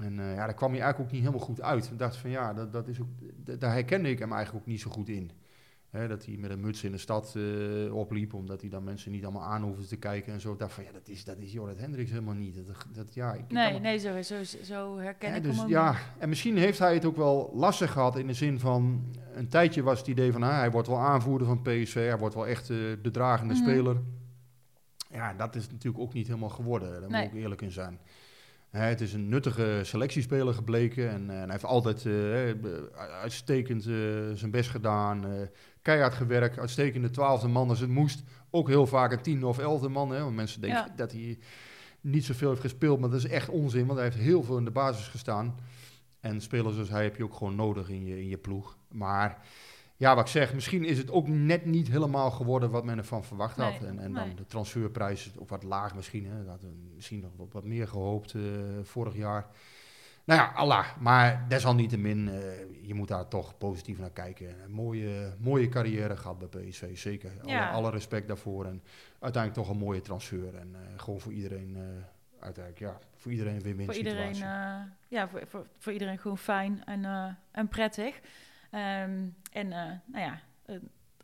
[0.00, 1.90] En ja, daar kwam hij eigenlijk ook niet helemaal goed uit.
[1.92, 3.08] Ik dacht van ja, dat, dat is ook,
[3.60, 5.30] daar herkende ik hem eigenlijk ook niet zo goed in.
[5.90, 9.10] Hè, dat hij met een muts in de stad eh, opliep, omdat hij dan mensen
[9.12, 10.52] niet allemaal aan hoefde te kijken en zo.
[10.52, 12.54] Ik dacht van ja, dat is, dat is Jorrit Hendricks helemaal niet.
[12.66, 15.94] Dat, dat, ja, ik, Nee, nee, zo, zo, zo herken ik dus hem ook ja,
[16.18, 19.82] en misschien heeft hij het ook wel lastig gehad in de zin van een tijdje
[19.82, 22.70] was het idee van ah, hij wordt wel aanvoerder van PSV, hij wordt wel echt
[22.70, 23.62] eh, de dragende Mhm.
[23.62, 23.96] speler.
[25.10, 27.22] Ja, dat is natuurlijk ook niet helemaal geworden, daar Nee.
[27.24, 27.98] moet ik eerlijk in zijn.
[28.70, 32.06] Het is een nuttige selectiespeler gebleken en, eh, en hij heeft altijd
[33.22, 33.82] uitstekend
[34.34, 35.24] zijn best gedaan.
[35.82, 38.22] Keihard gewerkt, uitstekende twaalfde man als het moest.
[38.50, 40.10] Ook heel vaak een tiende of elfde man.
[40.10, 40.92] Hè, want mensen denken Ja.
[40.96, 41.38] dat hij
[42.00, 44.64] niet zoveel heeft gespeeld, maar dat is echt onzin, want hij heeft heel veel in
[44.64, 45.54] de basis gestaan.
[46.20, 48.76] En spelers zoals hij heb je ook gewoon nodig in je, in je ploeg.
[48.88, 49.42] Maar
[49.96, 53.24] ja, wat ik zeg, misschien is het ook net niet helemaal geworden wat men ervan
[53.24, 53.82] verwacht had.
[53.82, 54.34] En, en dan nee.
[54.34, 56.26] de transferprijs ook wat laag misschien.
[56.26, 56.36] Hè.
[56.38, 58.42] Dat hadden we misschien nog wat, wat meer gehoopt eh,
[58.82, 59.46] vorig jaar.
[60.24, 60.86] Nou ja, Allah.
[60.98, 64.62] Maar desalniettemin, eh je moet daar toch positief naar kijken.
[64.64, 67.30] Een mooie, mooie carrière gehad bij PSV, zeker.
[67.42, 67.70] Alle, Ja.
[67.70, 68.64] alle respect daarvoor.
[68.66, 68.82] En
[69.20, 70.54] uiteindelijk toch een mooie transfer.
[70.56, 71.82] En eh, gewoon voor iedereen, eh,
[72.44, 74.92] uiteindelijk, ja, voor iedereen een win-win Voor iedereen, situatie.
[75.08, 78.20] ja, voor, voor, voor iedereen gewoon fijn en, en prettig.
[78.70, 80.40] Ehm, en nou ja,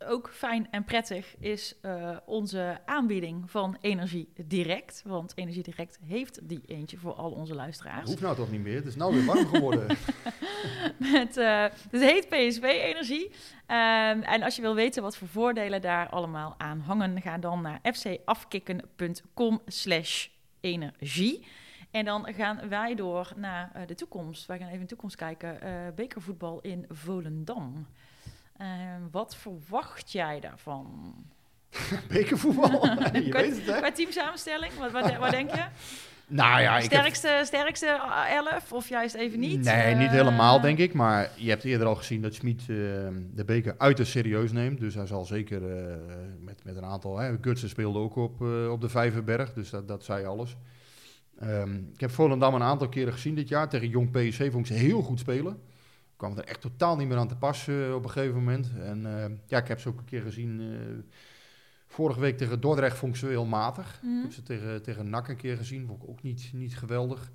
[0.05, 5.03] ook fijn en prettig is eh, onze aanbieding van Energie Direct.
[5.07, 8.09] Want Energie Direct heeft die eentje voor al onze Dat luisteraars.
[8.09, 8.75] hoeft nou toch niet meer?
[8.75, 9.87] Het is nou weer warm geworden.
[11.13, 13.31] Met, eh, het heet PSV Energie.
[13.67, 17.61] Ehm, en als je wil weten wat voor voordelen daar allemaal aan hangen, ga dan
[17.61, 20.29] naar fcafkikken.com slash
[20.61, 21.47] energie.
[21.91, 24.47] En dan gaan wij door naar eh, de toekomst.
[24.47, 25.59] Wij gaan even in de toekomst kijken.
[25.95, 27.87] Bekervoetbal in Volendam.
[28.59, 31.15] Ehm, wat verwacht jij daarvan?
[32.09, 32.71] Bekervoetbal,
[33.13, 33.77] je Qua- weet het hè?
[33.79, 35.65] Qua teamsamenstelling, wat, wat, wat denk je?
[36.29, 37.87] Nou ja, ik heb- sterkste, sterkste
[38.31, 39.61] elf of juist even niet?
[39.65, 40.93] Nee, niet Eh, helemaal denk ik.
[40.95, 42.67] Maar je hebt eerder al gezien dat Schmid eh,
[43.35, 44.81] de beker uiterst serieus neemt.
[44.81, 45.95] Dus hij zal zeker eh,
[46.41, 47.19] met, met een aantal...
[47.19, 50.57] Hè, Gutsen speelde ook op, eh, op de Vijverberg, dus dat, dat zei alles.
[51.39, 53.69] Ehm, ik heb Volendam een aantal keren gezien dit jaar.
[53.69, 55.61] Tegen Jong PSV vond ik ze heel goed spelen.
[56.17, 58.71] Kwam er echt totaal niet meer aan te pas eh, op een gegeven moment.
[58.79, 60.61] En eh, ja, ik heb ze ook een keer gezien...
[60.61, 61.15] eh,
[61.87, 64.01] Vorige week tegen Dordrecht vond ik ze heel matig.
[64.03, 64.17] Mhm.
[64.17, 65.87] Ik heb ze tegen, tegen NAC een keer gezien.
[65.87, 67.33] Vond ik ook niet, niet geweldig.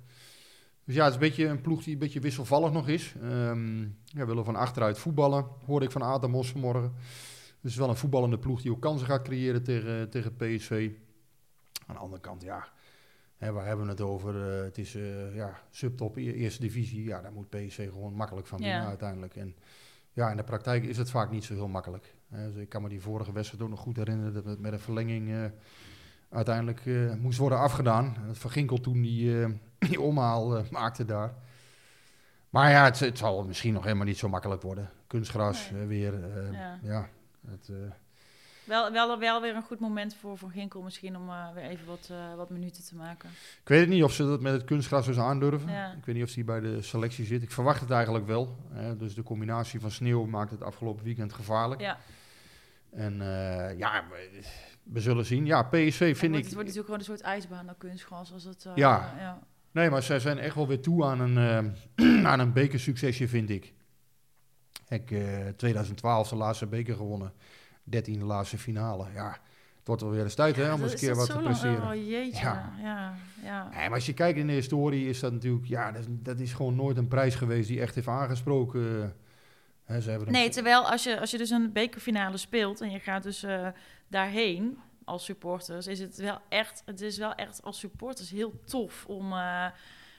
[0.84, 3.14] Dus ja, het is een beetje een ploeg die een beetje wisselvallig nog is.
[3.22, 6.92] Ehm ja, willen van achteruit voetballen, hoorde ik van Adamos vanmorgen.
[6.94, 10.90] Dus het is wel een voetballende ploeg die ook kansen gaat creëren tegen, tegen PSV.
[11.86, 12.68] Aan de andere kant, ja,
[13.42, 14.56] hè, waar hebben we het over?
[14.58, 17.04] Eh, het is eh, ja, subtop, e- eerste divisie.
[17.04, 18.86] Ja, daar moet PSV gewoon makkelijk van winnen Ja.
[18.86, 19.36] uiteindelijk.
[19.36, 19.56] En
[20.12, 22.14] ja, in de praktijk is het vaak niet zo heel makkelijk.
[22.28, 22.46] Hè.
[22.52, 24.78] Dus ik kan me die vorige wedstrijd ook nog goed herinneren dat het met een
[24.80, 25.44] verlenging eh,
[26.30, 26.82] uiteindelijk
[27.18, 28.16] moest worden afgedaan.
[28.26, 29.46] Dat Van Ginkel toen die,
[29.88, 31.34] die omhaal maakte daar.
[32.50, 34.90] Maar ja, het, het zal misschien nog helemaal niet zo makkelijk worden.
[35.06, 35.86] Kunstgras Nee.
[35.86, 36.14] weer.
[36.52, 36.78] Ja.
[36.82, 37.08] ja.
[37.46, 37.70] het,
[38.64, 41.86] Wel, wel, wel weer een goed moment voor Van Ginkel misschien om eh, weer even
[41.86, 43.28] wat, eh, wat minuten te maken.
[43.62, 45.70] ik weet het niet of ze dat met het kunstgras dus aandurven.
[45.70, 45.92] Ja.
[45.92, 47.42] Ik weet niet of hij bij de selectie zit.
[47.42, 48.56] Ik verwacht het eigenlijk wel.
[48.70, 48.96] Hè.
[48.96, 51.80] Dus de combinatie van sneeuw maakt het afgelopen weekend gevaarlijk.
[51.80, 51.98] Ja,
[52.90, 54.42] En eh, ja, we,
[54.82, 55.46] we zullen zien.
[55.46, 56.44] Ja, PSV vind ik...
[56.44, 58.32] het wordt natuurlijk gewoon een soort ijsbaan dan kunstgras.
[58.32, 59.14] Als het, Ja.
[59.18, 59.38] ja.
[59.70, 61.76] Nee, maar zij zijn echt wel weer toe aan een,
[62.26, 63.72] aan een bekersuccesje, vind ik.
[64.88, 67.32] Ik, eh 2012 de laatste beker gewonnen.
[67.84, 69.06] 13 de laatste finale.
[69.14, 71.88] Ja, het wordt wel weer eens tijd hè, om eens een keer wat te presteren.
[71.88, 72.72] Oh jeetje, Ja.
[72.82, 73.68] ja, ja.
[73.68, 75.66] Nee, maar als je kijkt in de historie is dat natuurlijk...
[75.66, 79.14] Ja, dat, dat is gewoon nooit een prijs geweest die echt heeft aangesproken.
[79.84, 82.98] Hè, ze hebben Nee, terwijl als je, als je dus een bekerfinale speelt en je
[82.98, 83.68] gaat dus eh,
[84.08, 89.04] daarheen als supporters, is het wel echt, het is wel echt als supporters heel tof
[89.06, 89.66] om eh,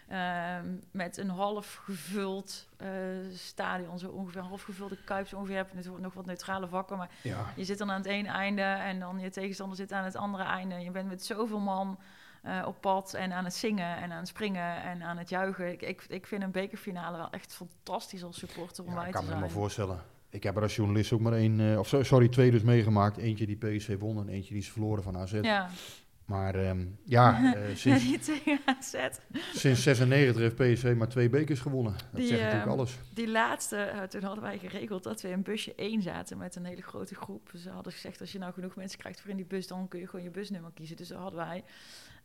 [0.07, 2.89] ehm, met een half gevuld eh,
[3.33, 7.09] stadion, zo ongeveer een half gevulde kuip, zo ongeveer natuurlijk nog wat neutrale vakken, maar
[7.21, 10.15] Ja, je zit dan aan het ene einde en dan je tegenstander zit aan het
[10.15, 10.75] andere einde.
[10.79, 11.99] Je bent met zoveel man
[12.41, 15.71] eh, op pad en aan het zingen en aan het springen en aan het juichen.
[15.71, 19.11] Ik, ik, ik vind een bekerfinale wel echt fantastisch als supporter om ja, bij ik
[19.11, 19.41] te kan me zijn.
[19.41, 20.01] helemaal voorstellen.
[20.29, 21.59] Ik heb er als journalist ook maar één...
[21.71, 23.17] eh, of so- sorry, twee dus meegemaakt.
[23.17, 25.31] Eentje die PSV won en eentje die ze verloren van AZ.
[25.41, 25.69] Ja,
[26.33, 28.95] Maar ehm, ja, eh, sinds, die tegen AZ.
[29.53, 31.93] sinds 96 heeft PSV maar twee bekers gewonnen.
[31.93, 32.97] Dat Die, zegt natuurlijk ehm, alles.
[33.13, 36.65] Die laatste, eh, toen hadden wij geregeld dat we in busje 1 zaten met een
[36.65, 37.49] hele grote groep.
[37.57, 39.99] Ze hadden gezegd, als je nou genoeg mensen krijgt voor in die bus, dan kun
[39.99, 40.95] je gewoon je busnummer kiezen.
[40.95, 41.63] Dus dat hadden wij.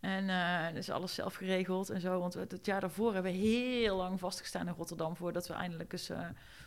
[0.00, 2.18] En eh dus alles zelf geregeld en zo.
[2.20, 5.92] Want we- het jaar daarvoor hebben we heel lang vastgestaan in Rotterdam voordat we eindelijk
[5.92, 6.10] eens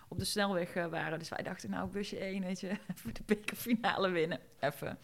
[0.08, 1.20] op de snelweg waren.
[1.20, 4.40] Dus wij dachten, nou, busje 1, weet je, even de bekerfinale winnen.
[4.60, 4.98] Even.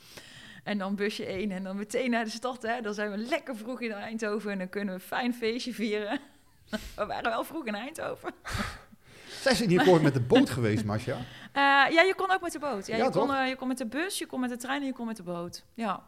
[0.67, 2.61] En dan busje 1 en dan meteen naar de stad.
[2.61, 2.81] Hè.
[2.81, 6.19] Dan zijn we lekker vroeg in Eindhoven en dan kunnen we een fijn feestje vieren.
[6.95, 8.33] We waren wel vroeg in Eindhoven.
[9.41, 11.15] Zijn ze niet ooit met de boot geweest, Masja?
[11.15, 11.61] Eh,
[11.93, 12.87] ja, je kon ook met de boot.
[12.87, 13.35] Ja, Ja, je, kon, toch?
[13.35, 15.15] eh, je kon met de bus, je kon met de trein en je kon met
[15.17, 15.63] de boot.
[15.73, 16.03] Ja.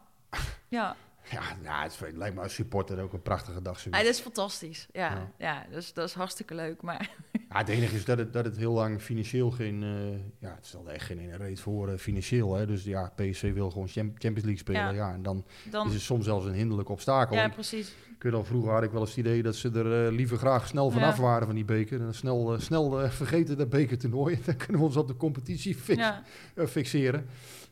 [0.68, 0.96] Ja,
[1.30, 3.74] Ja, nou, het, lijkt me als supporter ook een prachtige dag.
[3.74, 4.02] Ah, zoiets.
[4.02, 4.86] dat is fantastisch.
[4.92, 5.30] Ja, Ja.
[5.38, 5.66] ja.
[5.70, 6.82] dus dat is hartstikke leuk.
[6.82, 9.82] Maar Ja, het enige is dat het, dat het heel lang financieel geen...
[9.82, 10.18] eh,
[10.48, 12.54] ja, het stelde echt geen ene reet voor eh, financieel.
[12.54, 12.66] Hè?
[12.66, 14.80] Dus ja, PSV wil gewoon Cham- Champions League spelen.
[14.80, 14.90] Ja.
[14.90, 15.12] Ja.
[15.12, 15.86] en dan, dan...
[15.86, 17.36] is het soms zelfs een hinderlijk obstakel.
[17.36, 17.94] Ja, Ik- precies.
[18.20, 20.66] je al vroeger had ik wel eens het idee dat ze er eh, liever graag
[20.66, 21.22] snel vanaf Ja.
[21.22, 22.00] waren van die beker.
[22.00, 24.38] En snel, snel vergeten dat bekertoernooi.
[24.46, 26.22] Dan kunnen we ons op de competitie fix, Ja.
[26.66, 27.26] fixeren.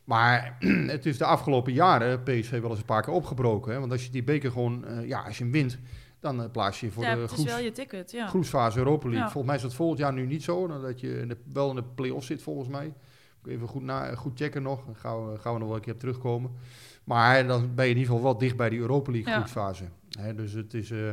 [0.09, 0.57] Maar
[0.97, 3.73] het is de afgelopen jaren PSV wel eens een paar keer opgebroken.
[3.73, 3.79] Hè?
[3.81, 5.79] Want als je die beker gewoon, eh, ja, als je hem wint,
[6.21, 8.11] dan eh, plaats je je voor ja, de het is wel je ticket.
[8.11, 8.27] Ja.
[8.27, 9.25] groepsfase Europa League.
[9.25, 9.31] Ja.
[9.31, 10.67] Volgens mij is dat volgend jaar nu niet zo.
[10.67, 12.95] dan Dat je in de, wel in de play-off zit volgens mij.
[13.47, 14.85] Even goed, na, goed checken nog.
[14.85, 16.51] Dan gaan we, gaan we nog wel een keer op terugkomen.
[17.05, 19.85] Maar dan ben je in ieder geval wel dicht bij die Europa League groepsfase.
[20.19, 21.07] Hè, dus het is, eh,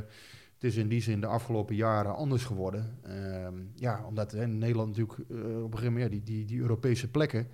[0.53, 2.99] het is in die zin de afgelopen jaren anders geworden.
[3.03, 6.59] Ehm, ja, omdat hè, Nederland natuurlijk eh, op een gegeven moment ja, die, die, die
[6.59, 7.47] Europese plekken...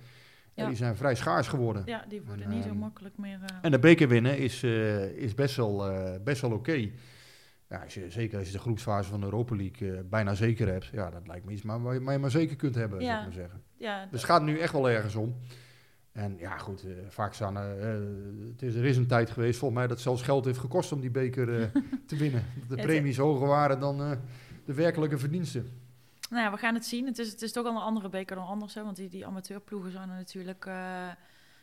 [0.54, 1.82] ja, die zijn vrij schaars geworden.
[1.86, 3.38] Ja, die worden En, niet zo ehm, makkelijk meer.
[3.46, 6.88] eh, En de beker winnen is, eh, is best wel, eh, best wel oké.
[7.68, 10.86] Ja, als je, zeker als je de groepsfase van de Europa League bijna zeker hebt.
[10.86, 13.10] Ja, dat lijkt me iets maar, waar je, waar je maar zeker kunt hebben, zou
[13.12, 13.18] Ja.
[13.18, 13.62] ik maar zeggen.
[13.76, 15.34] ja, Dus het gaat nu echt wel ergens om.
[16.12, 17.78] En ja, goed, vaak staan er...
[17.78, 18.00] eh,
[18.52, 21.00] het is, er is een tijd geweest, volgens mij, dat zelfs geld heeft gekost om
[21.00, 21.46] die beker
[22.06, 22.44] te winnen.
[22.68, 24.18] Dat de premies hoger waren dan
[24.64, 25.66] de werkelijke verdiensten.
[26.32, 27.06] Nou ja, we gaan het zien.
[27.06, 28.74] Het is, het is toch al een andere beker dan anders.
[28.74, 28.82] Hè?
[28.84, 31.08] Want die, die amateurploegen zijn er natuurlijk eh,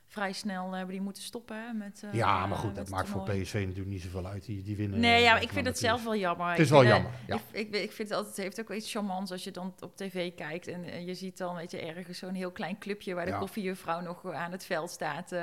[0.07, 1.55] vrij snel eh, hebben die moeten stoppen.
[1.55, 1.73] Hè?
[1.73, 3.23] Met, eh, ja, maar goed, dat maakt voor.
[3.23, 4.45] PSV natuurlijk niet zoveel uit.
[4.45, 4.99] Die, die winnen.
[4.99, 6.49] Nee, ja, ik vind het zelf wel jammer.
[6.49, 7.35] Het is wel vind, jammer, ja.
[7.35, 9.73] Ik, ik, ik vind het altijd, het heeft ook wel iets charmants als je dan
[9.79, 13.13] op tv kijkt en, en je ziet dan, weet je, ergens zo'n heel klein clubje
[13.13, 13.37] waar de Ja.
[13.39, 15.33] koffiejuffrouw nog aan het veld staat,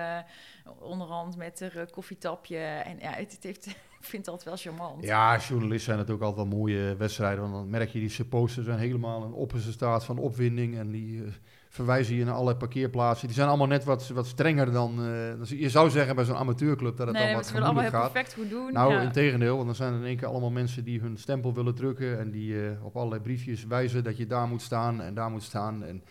[0.79, 2.59] onderhand met haar koffietapje.
[2.59, 3.67] En ja, het, het heeft,
[4.01, 5.05] vind altijd wel charmant.
[5.05, 7.41] Ja, als journalist zijn ook altijd wel mooie wedstrijden.
[7.41, 10.79] Want dan merk je die supporters zijn helemaal in opperste staat van opwinding.
[10.79, 11.33] En die eh,
[11.69, 13.27] verwijzen je naar allerlei parkeerplaatsen.
[13.27, 15.59] Die zijn allemaal net wat, wat strenger dan, eh, dan...
[15.59, 18.15] Je zou zeggen bij zo'n amateurclub dat het nee, dan wat ze willen allemaal gemoedelijk
[18.15, 18.35] heel gaat.
[18.35, 18.73] perfect goed doen.
[18.73, 19.01] Nou, ja.
[19.01, 21.75] in tegendeel, want dan zijn er in één keer allemaal mensen die hun stempel willen
[21.75, 22.19] drukken.
[22.19, 25.43] En die eh, op allerlei briefjes wijzen dat je daar moet staan en daar moet
[25.43, 25.85] staan.
[25.85, 26.03] En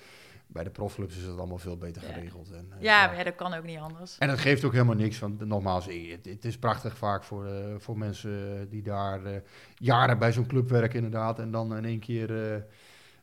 [0.48, 2.14] bij de profclubs is het allemaal veel beter Ja.
[2.14, 2.52] geregeld.
[2.52, 4.18] En, eh, ja, maar ja, dat kan ook niet anders.
[4.18, 5.20] en dat geeft ook helemaal niks.
[5.20, 9.40] Want nogmaals, het, het is prachtig vaak voor, eh, voor mensen eh, die daar eh,
[9.76, 11.40] jaren bij zo'n club werken inderdaad.
[11.40, 12.62] En dan in één keer eh,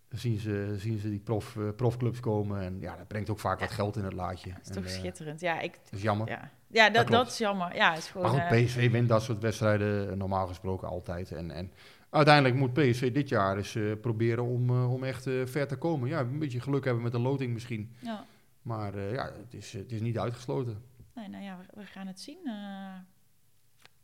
[0.09, 2.61] zien, ze, zien ze die prof, profclubs komen.
[2.61, 4.51] En ja, dat brengt ook vaak wat geld in het laadje.
[4.51, 5.41] Dat is En, toch schitterend.
[5.41, 6.29] Ja, ik, dat is jammer.
[6.29, 6.51] ja.
[6.67, 7.75] ja dat, Dat is jammer.
[7.75, 8.37] Ja, het is gewoon...
[8.37, 11.33] Maar goed, PSV wint dat soort wedstrijden normaal gesproken altijd.
[11.33, 11.73] En, en
[12.13, 15.77] uiteindelijk moet PSV dit jaar eens eh, proberen om, eh, om echt eh, ver te
[15.77, 16.09] komen.
[16.09, 17.95] Ja, een beetje geluk hebben met de loting misschien.
[17.99, 18.25] ja.
[18.63, 20.83] Maar ja, het is, het is niet uitgesloten.
[21.15, 22.39] Nee, nou ja, we, we gaan het zien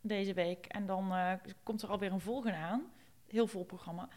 [0.00, 0.66] deze week.
[0.66, 1.12] En dan
[1.62, 2.82] komt er alweer een volgende aan.
[3.26, 4.08] Heel vol programma.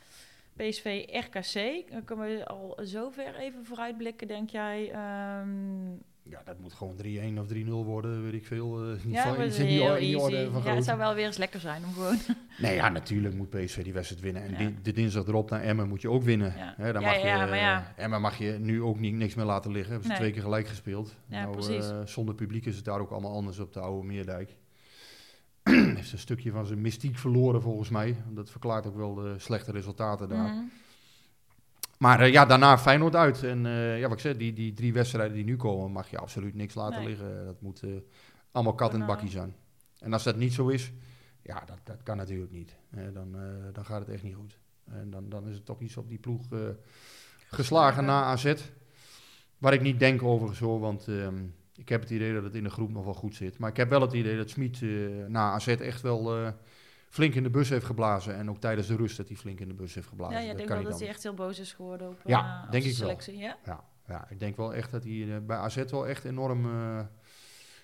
[0.56, 1.90] PSV RKC.
[1.92, 4.92] Dan kunnen we al zover even vooruitblikken, denk jij?
[4.92, 5.94] Ehm,
[6.24, 6.96] Ja, dat moet gewoon
[7.36, 8.84] 3-1 of 3-0 worden, weet ik veel.
[8.84, 11.26] eh, niet ja, van, in heel in die orde van Ja, het zou wel weer
[11.26, 12.18] eens lekker zijn om gewoon...
[12.58, 14.44] Nee, ja, natuurlijk moet PSV die wedstrijd winnen.
[14.44, 14.58] En Ja.
[14.58, 16.54] di- de dinsdag erop naar Emmen moet je ook winnen.
[16.58, 16.74] Ja.
[16.78, 17.94] Hè, dan Ja, mag je, ja, maar ja.
[17.96, 19.92] eh, Emmen mag je nu ook niet, niks meer laten liggen.
[19.92, 20.22] Hebben ze Nee.
[20.22, 21.16] twee keer gelijk gespeeld.
[21.28, 21.90] Ja, nou, precies.
[21.90, 24.56] eh, zonder publiek is het daar ook allemaal anders op de oude Meerdijk.
[25.96, 28.16] Heeft een stukje van zijn mystiek verloren volgens mij.
[28.30, 30.48] Dat verklaart ook wel de slechte resultaten daar.
[30.54, 30.64] Mhm.
[32.02, 33.44] Maar eh, ja, daarna Feyenoord uit.
[33.44, 36.18] En eh, ja, wat ik zeg, die, die drie wedstrijden die nu komen, mag je
[36.18, 37.08] absoluut niks laten Nee.
[37.08, 37.46] liggen.
[37.46, 37.90] Dat moet eh,
[38.52, 39.18] allemaal kat in het Nou.
[39.20, 39.56] bakkie zijn.
[40.00, 40.92] En als dat niet zo is,
[41.42, 42.76] ja, dat, dat kan natuurlijk niet.
[43.14, 43.36] Dan,
[43.74, 44.58] dan gaat het echt niet goed.
[44.92, 46.42] En dan, dan is het toch iets op die ploeg
[47.48, 48.54] geslagen na AZ.
[49.58, 51.44] Waar ik niet denk overigens hoor, want ehm,
[51.76, 53.58] ik heb het idee dat het in de groep nog wel goed zit.
[53.58, 54.82] Maar ik heb wel het idee dat Smit
[55.28, 56.54] na AZ echt wel
[57.12, 58.36] flink in de bus heeft geblazen.
[58.36, 60.42] En ook tijdens de rust dat hij flink in de bus heeft geblazen.
[60.42, 62.72] Ja, dat denkt kan wel dat hij echt heel boos is geworden op Ja, eh,
[62.72, 63.00] denk ik wel.
[63.08, 63.38] selectie.
[63.38, 63.58] Ja?
[63.66, 66.66] Ja, ja, ik denk wel echt dat hij eh, bij AZ wel echt enorm...
[66.66, 67.00] eh,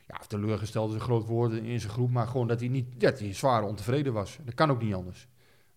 [0.08, 3.20] ja, teleurgesteld is een groot woord in zijn groep, maar gewoon dat hij niet, dat
[3.20, 4.38] hij zwaar ontevreden was.
[4.44, 5.28] Dat kan ook niet anders.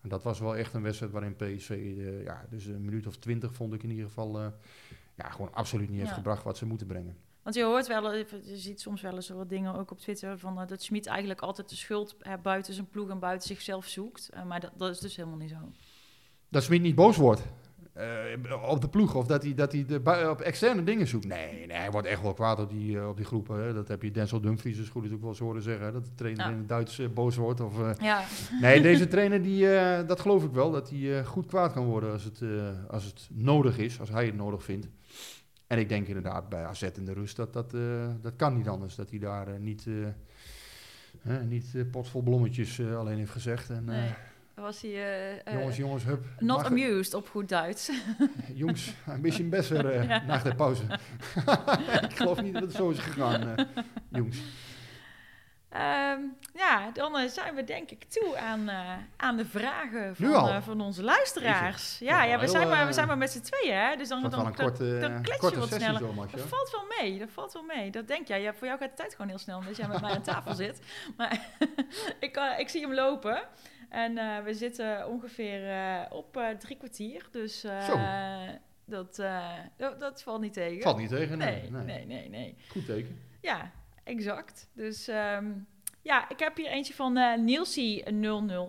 [0.01, 1.95] En dat was wel echt een wedstrijd waarin PSV,
[2.25, 4.41] ja, dus een minuut of twintig vond ik in ieder geval,
[5.15, 6.17] ja, gewoon absoluut niet heeft Ja.
[6.17, 7.17] gebracht wat ze moeten brengen.
[7.51, 10.39] Want je hoort wel, eh, je ziet soms wel eens wat dingen ook op Twitter
[10.39, 13.87] van eh, dat Schmid eigenlijk altijd de schuld eh, buiten zijn ploeg en buiten zichzelf
[13.87, 14.31] zoekt.
[14.47, 15.57] Maar dat, dat is dus helemaal niet zo.
[16.49, 17.43] Dat Smit niet boos wordt
[18.69, 21.27] op de ploeg of dat hij, dat hij de, op externe dingen zoekt.
[21.27, 23.63] Nee, nee, hij wordt echt wel kwaad op die, op die groepen.
[23.63, 23.75] Hè.
[23.75, 26.15] Dat heb je Denzel Dumfries dus goed ook wel eens horen zeggen, hè, dat de
[26.15, 26.51] trainer Ja.
[26.51, 27.61] in het Duits boos wordt.
[27.61, 28.25] Of, Ja,
[28.61, 29.67] Nee, deze trainer, die,
[30.07, 32.43] dat geloof ik wel, dat hij goed kwaad kan worden als het,
[32.89, 34.89] als het nodig is, als hij het nodig vindt.
[35.71, 37.81] En ik denk inderdaad bij AZ in de rust, dat dat, eh,
[38.21, 38.95] dat kan niet anders.
[38.95, 39.87] Dat hij daar eh, niet,
[41.21, 43.71] hè, niet eh, pot vol blommetjes alleen heeft gezegd.
[43.71, 44.11] En, Nee.
[44.55, 46.25] Was hij jongens, jongens, hup.
[46.39, 47.91] not Mag- amused op goed Duits?
[48.55, 49.49] Jongens, een beetje
[50.09, 50.25] Ja.
[50.27, 50.83] na de pauze.
[52.09, 53.55] ik geloof niet dat het zo is gegaan,
[54.09, 54.43] jongens.
[55.71, 56.21] Ehm,
[56.55, 60.63] ja, dan eh, zijn we denk ik toe aan, eh, aan de vragen van, eh,
[60.63, 61.99] van onze luisteraars.
[61.99, 63.97] Ja, Ja, ja, we, zijn maar, we zijn maar met z'n tweeën, hè?
[63.97, 65.99] Dus dan, dan, dan, korte, dan klets je wat sneller.
[65.99, 66.27] zo.
[66.31, 67.91] Dat valt wel mee, dat valt wel mee.
[67.91, 68.43] Dat denk jij.
[68.43, 70.55] Ja, voor jou gaat de tijd gewoon heel snel, omdat jij met mij aan tafel
[70.55, 70.81] zit.
[71.17, 71.47] Maar
[72.21, 73.43] ik, ik zie hem lopen.
[73.89, 75.63] En we zitten ongeveer
[76.11, 77.27] op drie kwartier.
[77.31, 77.67] Dus
[78.85, 79.23] dat,
[79.77, 80.83] dat, dat valt niet tegen.
[80.83, 81.83] Valt niet tegen, nee, nee.
[81.85, 82.57] nee, nee, nee.
[82.69, 83.21] Goed teken.
[83.41, 83.71] Ja,
[84.11, 84.71] exact.
[84.75, 85.53] Dus ehm,
[86.03, 88.05] ja, ik heb hier eentje van eh Nielsie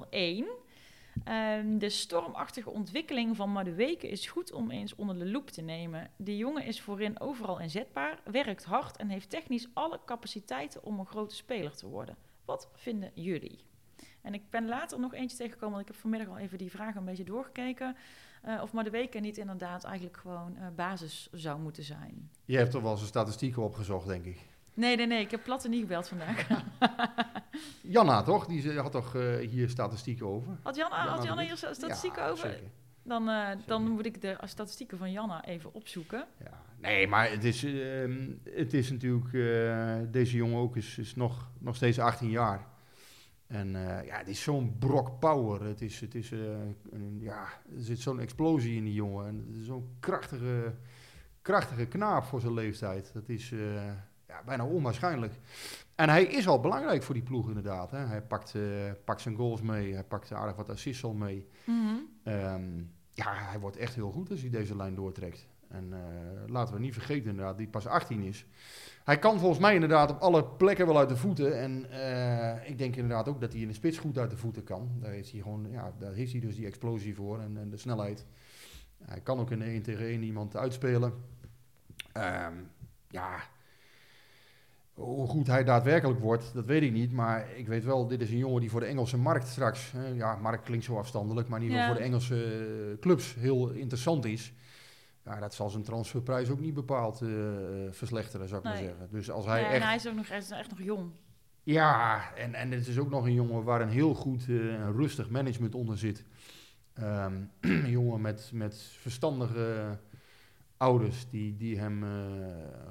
[0.10, 0.48] 001.
[1.24, 6.12] Ehm, de stormachtige ontwikkeling van Madueke is goed om eens onder de loep te nemen.
[6.18, 11.06] De jongen is voorin overal inzetbaar, werkt hard en heeft technisch alle capaciteiten om een
[11.06, 12.18] grote speler te worden.
[12.46, 13.64] Wat vinden jullie?
[14.22, 16.96] En ik ben later nog eentje tegengekomen, want ik heb vanmiddag al even die vraag
[16.96, 17.96] een beetje doorgekeken.
[18.42, 22.30] eh, of Madueke niet inderdaad eigenlijk gewoon eh, basis zou moeten zijn.
[22.46, 24.51] Je hebt toch wel zijn statistieken opgezocht, denk ik.
[24.74, 26.48] Nee, nee, nee, ik heb Platte niet gebeld vandaag.
[27.82, 28.46] Janna, toch?
[28.46, 30.58] Die had toch eh, hier statistieken over?
[30.64, 32.50] Had Janna, Janna had Janna hier statistieken Ja, over?
[32.50, 32.70] zeker.
[33.04, 36.26] Dan, eh, dan moet ik de statistieken van Janna even opzoeken.
[36.44, 36.62] Ja.
[36.78, 39.34] Nee, maar het is, ehm, het is natuurlijk...
[39.34, 42.68] eh, deze jongen ook is, is nog, nog steeds 18 jaar.
[43.48, 43.72] En
[44.06, 45.64] ja, het is zo'n brok power.
[45.64, 47.44] Het is, het is, een, ja,
[47.76, 49.28] er zit zo'n explosie in die jongen.
[49.28, 50.74] En zo'n krachtige,
[51.42, 53.14] krachtige knaap voor zijn leeftijd.
[53.14, 53.54] Dat is
[54.32, 55.34] ja, bijna onwaarschijnlijk.
[55.96, 57.92] En hij is al belangrijk voor die ploeg inderdaad.
[57.92, 57.98] Hè.
[57.98, 58.62] Hij pakt, eh,
[59.06, 59.94] pakt zijn goals mee.
[59.94, 61.48] Hij pakt aardig wat assists al mee.
[62.24, 62.78] Ehm,
[63.14, 65.48] ja, hij wordt echt heel goed als hij deze lijn doortrekt.
[65.68, 68.46] En eh, laten we niet vergeten inderdaad, die pas 18 is.
[69.04, 71.60] Hij kan volgens mij inderdaad op alle plekken wel uit de voeten.
[71.60, 74.64] En eh, ik denk inderdaad ook dat hij in de spits goed uit de voeten
[74.64, 74.90] kan.
[75.00, 77.78] Daar heeft hij, gewoon, ja, daar heeft hij dus die explosie voor en, en de
[77.78, 78.26] snelheid.
[79.04, 81.14] Hij kan ook in de 1 tegen 1 iemand uitspelen.
[82.12, 82.54] Ehm,
[83.08, 83.40] ja,
[85.02, 87.12] hoe goed hij daadwerkelijk wordt, dat weet ik niet.
[87.12, 89.92] Maar ik weet wel, dit is een jongen die voor de Engelse markt straks...
[89.92, 92.02] hè, ja, markt klinkt zo afstandelijk, maar in ieder geval Ja.
[92.02, 92.44] voor de Engelse
[92.92, 94.54] eh, clubs heel interessant is.
[95.26, 97.30] Ja, dat zal zijn transferprijs ook niet bepaald eh,
[97.90, 99.08] verslechteren, zou ik maar zeggen.
[99.12, 99.82] Dus als hij Ja, echt...
[99.82, 101.12] En hij is ook nog, hij is echt nog jong.
[101.64, 104.94] Ja, en, en het is ook nog een jongen waar een heel goed eh, en
[104.96, 106.24] rustig management onder zit.
[106.94, 109.98] Ehm, een jongen met, met verstandige
[110.82, 112.10] ouders die, die hem eh,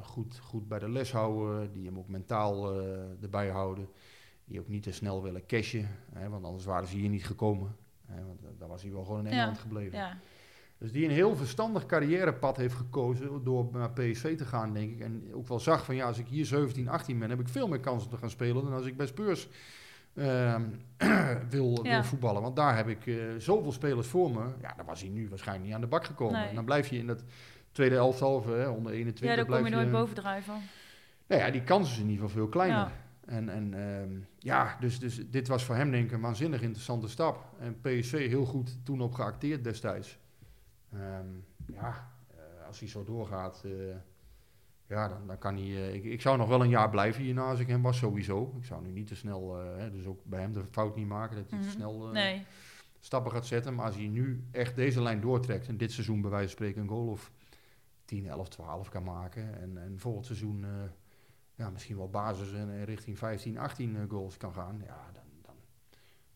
[0.03, 3.89] goed, goed bij de les houden, die hem ook mentaal eh, erbij houden.
[4.45, 7.77] Die ook niet te snel willen cashen, hè, want anders waren ze hier niet gekomen.
[8.07, 9.99] Hè, want daar was hij wel gewoon in Ja, Engeland gebleven.
[9.99, 10.19] Ja.
[10.79, 15.01] Dus die een heel verstandig carrièrepad heeft gekozen door naar PSV te gaan, denk ik.
[15.01, 17.69] En ook wel zag van ja, als ik hier 17, 18 ben, heb ik veel
[17.69, 19.49] meer kans om te gaan spelen dan als ik bij Spurs
[20.15, 20.63] ehm,
[21.51, 21.91] wil, Ja.
[21.91, 22.43] wil voetballen.
[22.43, 24.45] Want daar heb ik eh, zoveel spelers voor me.
[24.61, 26.41] Ja, dan was hij nu waarschijnlijk niet aan de bak gekomen.
[26.41, 26.49] Nee.
[26.49, 27.25] En dan blijf je in dat
[27.73, 29.29] tweede elftal, of, hè, onder 21.
[29.29, 30.55] ja, daar kom je nooit bovendrijven.
[31.27, 32.79] nou ja, die kans is in ieder geval veel kleiner.
[32.79, 32.93] Ja.
[33.25, 37.09] En, en ehm, ja, dus, dus dit was voor hem denk ik een waanzinnig interessante
[37.09, 37.45] stap.
[37.59, 40.19] En PSV heel goed toen op geacteerd destijds.
[40.93, 41.27] Ehm,
[41.67, 43.71] ja, eh, als hij zo doorgaat, eh,
[44.87, 45.65] ja, dan, dan kan hij...
[45.67, 48.55] eh, ik, ik zou nog wel een jaar blijven hierna als ik hem was, sowieso.
[48.59, 51.37] Ik zou nu niet te snel, hè, dus ook bij hem de fout niet maken
[51.37, 51.75] dat hij te Mhm.
[51.77, 52.43] snel Nee.
[53.01, 53.75] stappen gaat zetten.
[53.75, 56.83] Maar als hij nu echt deze lijn doortrekt en dit seizoen bij wijze van spreken
[56.83, 57.31] een goal of
[58.11, 59.61] 10, 11, 12 kan maken.
[59.61, 60.71] En, en volgend seizoen eh,
[61.55, 64.83] ja, misschien wel basis en, en richting 15, 18 eh, goals kan gaan.
[64.87, 65.55] Ja, dan, dan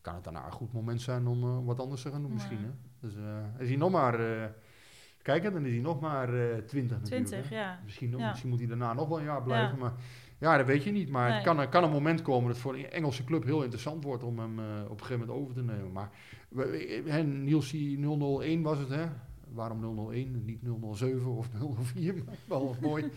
[0.01, 2.33] kan het daarna een goed moment zijn om eh, wat anders te gaan doen Ja.
[2.35, 2.57] misschien.
[2.63, 2.69] Hè?
[2.99, 4.19] Dus eh, is hij nog maar...
[4.19, 4.49] eh
[5.21, 7.25] kijk, hè, dan is hij nog maar eh 20 natuurlijk.
[7.27, 7.55] 20, hè.
[7.55, 7.79] ja.
[7.83, 8.27] Misschien, nog- Ja.
[8.29, 9.77] misschien moet hij daarna nog wel een jaar blijven.
[9.77, 9.81] Ja.
[9.83, 9.93] Maar
[10.39, 11.09] ja, dat weet je niet.
[11.09, 11.35] Maar Nee.
[11.37, 14.39] het kan, kan een moment komen dat voor een Engelse club heel interessant wordt om
[14.39, 15.91] hem eh, op een gegeven moment over te nemen.
[15.91, 16.09] Maar
[16.49, 19.05] we- we- hè, Niels, die 001 was het, hè?
[19.55, 20.59] Waarom 001, niet
[20.93, 21.47] 007 of
[21.93, 22.13] 004?
[22.25, 23.11] Maar wel mooi.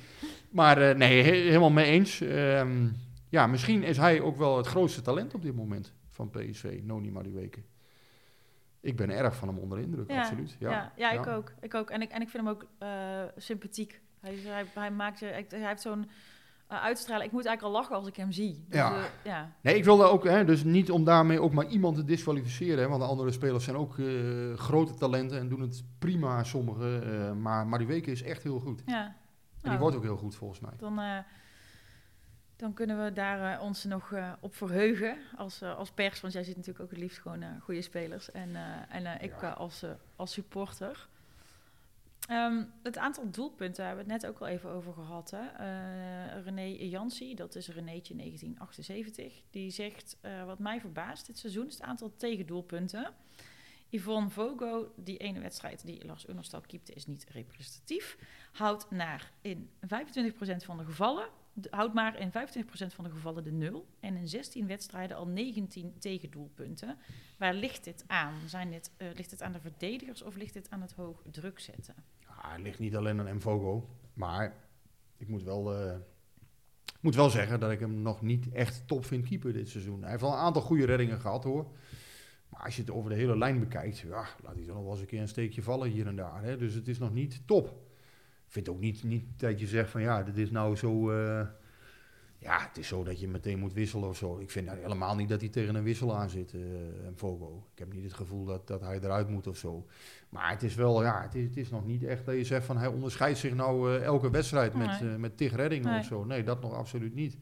[0.51, 2.21] Maar eh, nee, he- helemaal mee eens.
[2.21, 2.89] Ehm,
[3.29, 7.11] ja, misschien is hij ook wel het grootste talent op dit moment van PSV, Noni
[7.11, 7.61] Madueke.
[8.81, 10.57] Ik ben erg van hem onder de indruk, Ja, absoluut.
[10.59, 11.53] Ja, Ja, ja, ik ook.
[11.61, 11.91] Ik ook.
[11.91, 14.01] En ik, en ik vind hem ook eh, sympathiek.
[14.21, 16.09] Hij, hij, hij, maakt hij heeft zo'n
[16.69, 17.27] eh, uitstraling.
[17.27, 18.65] Ik moet eigenlijk al lachen als ik hem zie.
[18.69, 18.97] Dus, Ja.
[18.97, 19.53] eh, ja.
[19.63, 22.79] Nee, ik wilde ook, hè, dus niet om daarmee ook maar iemand te disqualificeren.
[22.83, 24.07] Hè, want de andere spelers zijn ook eh,
[24.55, 27.03] grote talenten en doen het prima, sommigen.
[27.29, 28.83] eh, maar Madueke is echt heel goed.
[28.87, 29.05] ja.
[29.05, 29.15] En
[29.65, 30.73] Nou, die wordt ook heel goed volgens mij.
[30.79, 31.19] dan, eh,
[32.57, 36.21] dan kunnen we daar eh, ons nog eh, op verheugen als, als pers.
[36.21, 38.31] Want jij ziet natuurlijk ook het liefst gewoon eh, goede spelers.
[38.31, 38.63] En, eh,
[38.97, 39.51] en eh, ik Ja.
[39.51, 41.09] als, eh, als supporter.
[42.29, 45.33] Ehm, het aantal doelpunten hebben we het net ook al even over gehad.
[45.33, 51.67] Eh, René Jansi, dat is Renéetje 1978, die zegt: eh, Wat mij verbaast dit seizoen
[51.67, 53.15] is het aantal tegendoelpunten.
[53.91, 58.19] Yvonne Vogo, die ene wedstrijd die Lars Unerstal keepte, is niet representatief.
[58.53, 61.29] Houdt naar in 25% van de gevallen,
[61.71, 63.87] houdt maar in 25% van de gevallen de nul.
[64.01, 66.99] En in 16 wedstrijden al 19 tegendoelpunten.
[67.39, 68.35] Waar ligt dit aan?
[68.47, 71.59] Zijn dit, eh, ligt het aan de verdedigers of ligt dit aan het hoog druk
[71.61, 71.95] zetten?
[72.43, 74.55] Ja, het ligt niet alleen aan Mvogo, maar
[75.17, 75.97] ik moet wel, eh,
[77.01, 80.01] moet wel zeggen dat ik hem nog niet echt top vind keeper dit seizoen.
[80.01, 81.67] Hij heeft wel een aantal goede reddingen gehad hoor.
[82.49, 84.93] Maar als je het over de hele lijn bekijkt, ja, laat hij dan nog wel
[84.93, 86.43] eens een keer een steekje vallen hier en daar.
[86.43, 86.57] Hè.
[86.57, 87.67] Dus het is nog niet top.
[88.47, 91.11] Ik vind ook niet, niet dat je zegt van ja, dit is nou zo...
[91.11, 91.47] eh,
[92.39, 94.39] ja, het is zo dat je meteen moet wisselen of zo.
[94.39, 96.61] Ik vind nou helemaal niet dat hij tegen een wissel aan zit, eh
[97.11, 97.67] Mvogo.
[97.73, 99.87] Ik heb niet het gevoel dat, dat hij eruit moet of zo.
[100.29, 102.67] Maar het is wel, ja, het is, het is nog niet echt dat je zegt
[102.67, 105.99] van hij onderscheidt zich nou eh, elke wedstrijd met, eh, met tig reddingen Nee.
[105.99, 106.25] of zo.
[106.25, 107.37] Nee, dat nog absoluut niet.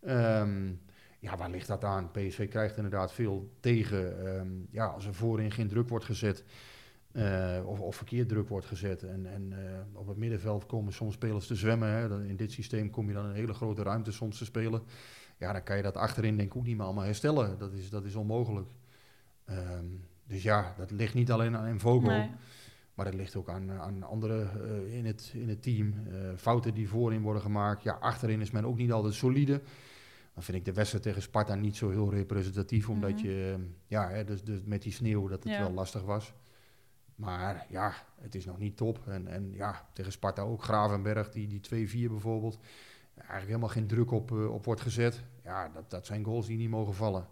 [0.00, 0.72] Ehm,
[1.18, 2.10] ja, waar ligt dat aan?
[2.10, 4.26] PSV krijgt inderdaad veel tegen.
[4.26, 6.44] Ehm, ja, als er voorin geen druk wordt gezet.
[7.18, 9.02] Eh, of, of verkeerd druk wordt gezet.
[9.02, 11.88] En, en eh, op het middenveld komen soms spelers te zwemmen.
[11.88, 12.24] Hè.
[12.26, 14.82] In dit systeem kom je dan een hele grote ruimte soms te spelen.
[15.38, 17.58] Ja, dan kan je dat achterin denk ik ook niet meer allemaal herstellen.
[17.58, 18.68] Dat is, dat is onmogelijk.
[19.44, 19.84] Ehm,
[20.26, 22.10] dus ja, dat ligt niet alleen aan Vogel.
[22.10, 22.30] Nee.
[22.94, 24.50] Maar dat ligt ook aan, aan anderen
[24.86, 25.94] eh, in, het, in het team.
[26.36, 27.82] Fouten die voorin worden gemaakt.
[27.82, 29.60] Ja, achterin is men ook niet altijd solide.
[30.34, 32.88] Dan vind ik de wedstrijd tegen Sparta niet zo heel representatief.
[32.88, 33.24] Omdat Mhm.
[33.26, 33.56] je,
[33.86, 35.58] ja, hè, dus, dus met die sneeuw dat het Ja.
[35.60, 36.34] wel lastig was.
[37.18, 39.06] Maar ja, het is nog niet top.
[39.06, 42.58] En, en ja, tegen Sparta ook Gravenberg, die, die 2-4 bijvoorbeeld.
[43.14, 45.22] Eigenlijk helemaal geen druk op, eh, op wordt gezet.
[45.44, 47.26] Ja, dat, dat zijn goals die niet mogen vallen.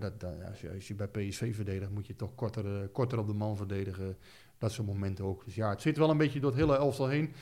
[0.00, 3.18] Dat, dat, als, je, als je bij PSV verdedigt, moet je toch korter, eh, korter
[3.18, 4.16] op de man verdedigen.
[4.58, 5.44] Dat soort momenten ook.
[5.44, 7.32] Dus ja, het zit wel een beetje door het hele elftal heen.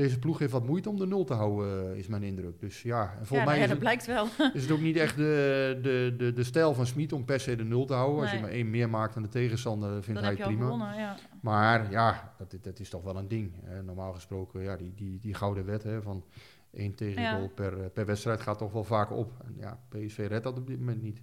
[0.00, 2.60] Deze ploeg heeft wat moeite om de nul te houden, eh, is mijn indruk.
[2.60, 4.26] Dus ja, en volgens ja, nou mij ja, is, dat het, blijkt wel.
[4.54, 7.56] is het ook niet echt de, de, de, de stijl van Smit om per se
[7.56, 8.20] de nul te houden.
[8.22, 10.64] Als je maar één meer maakt dan de tegenstander, vindt Dan hij het prima.
[10.64, 11.16] gewonnen, ja.
[11.40, 13.52] Maar ja, dat, dat is toch wel een ding.
[13.64, 13.82] hè.
[13.82, 16.24] normaal gesproken, ja, die, die, die gouden wet hè, van
[16.72, 17.48] één tegengoal Ja.
[17.54, 19.32] per, eh, per wedstrijd gaat toch wel vaak op.
[19.46, 21.20] En ja, PSV redt dat op dit moment niet.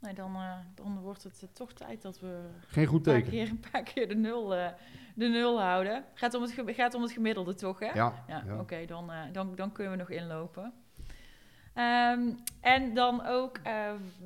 [0.00, 3.22] Nee, dan, eh, dan wordt het eh, toch tijd dat we Geen goed een paar
[3.22, 3.30] teken.
[3.30, 4.72] keer, een paar keer de, nul, eh,
[5.14, 6.04] de nul houden.
[6.14, 7.86] Gaat om het, gaat om het gemiddelde toch, hè?
[7.92, 8.58] Ja, Ja, ja.
[8.60, 10.72] oké, dan, dan, dan kunnen we nog inlopen.
[11.74, 12.30] Ehm,
[12.60, 13.60] en dan ook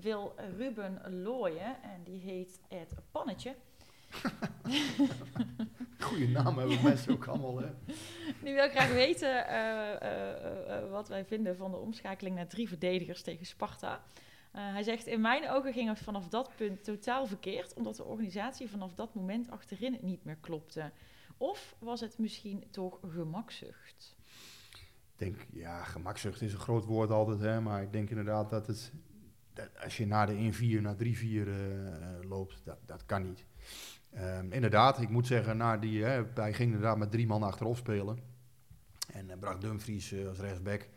[0.00, 3.54] wil Ruben Looyen, en die heet het Pannetje.
[5.98, 7.58] Goede naam hebben mensen ook allemaal.
[7.58, 7.66] Hè?
[8.44, 9.44] Die wil graag weten
[10.90, 14.02] wat wij vinden van de omschakeling naar drie verdedigers tegen Sparta.
[14.53, 18.05] Eh, hij zegt, in mijn ogen ging het vanaf dat punt totaal verkeerd, omdat de
[18.05, 20.92] organisatie vanaf dat moment achterin niet meer klopte.
[21.36, 24.16] Of was het misschien toch gemakzucht?
[25.12, 28.66] Ik denk, ja, gemakzucht is een groot woord altijd, hè, maar ik denk inderdaad dat
[28.66, 28.92] het,
[29.53, 33.44] dat als je naar de 1-4, naar 3-4 eh, eh, loopt, dat, dat kan niet.
[34.11, 37.76] Ehm, inderdaad, ik moet zeggen, na die, hè, hij ging inderdaad met drie man achterop
[37.76, 38.18] spelen.
[39.12, 40.88] En bracht Dumfries als rechtsback.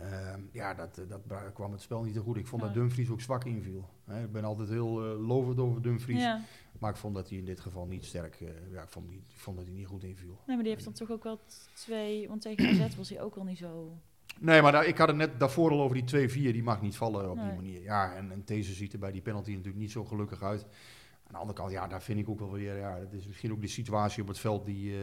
[0.00, 2.36] Ehm, ja, dat, eh, dat kwam het spel niet te goed.
[2.36, 2.74] Ik vond dat.
[2.74, 3.88] Dumfries ook zwak inviel.
[4.04, 6.22] Hè, ik ben altijd heel eh, lovend over Dumfries.
[6.22, 6.40] Ja,
[6.78, 9.22] Maar ik vond dat hij in dit geval niet sterk, eh, ja, ik vond, niet,
[9.28, 10.38] ik vond dat hij niet goed inviel.
[10.46, 11.40] nee, maar die heeft dan toch ook wel
[11.74, 13.98] twee, want tegen AZ was hij ook al niet zo...
[14.40, 16.32] Nee, maar daar, ik had het net daarvoor al over die 2-4.
[16.32, 17.82] Die mag niet vallen op die manier.
[17.82, 20.62] Ja, en, en deze ziet er bij die penalty natuurlijk niet zo gelukkig uit.
[20.62, 22.76] Aan de andere kant, ja, daar vind ik ook wel weer...
[22.76, 24.94] Ja, het is misschien ook de situatie op het veld die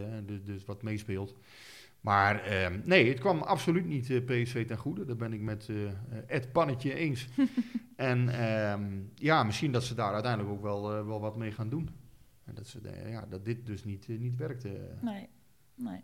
[0.44, 1.36] dus wat meespeelt.
[2.04, 5.06] Maar ehm, nee, het kwam absoluut niet eh, PSV ten goede.
[5.06, 5.94] Daar ben ik met eh, eh,
[6.28, 7.28] Ed Pannetje eens.
[7.96, 11.70] en ehm, ja, misschien dat ze daar uiteindelijk ook wel, eh, wel wat mee gaan
[11.70, 11.90] doen.
[12.44, 14.96] En dat, ze, eh, ja, dat dit dus niet, eh, niet werkte.
[15.02, 15.30] Nee,
[15.76, 16.04] nee.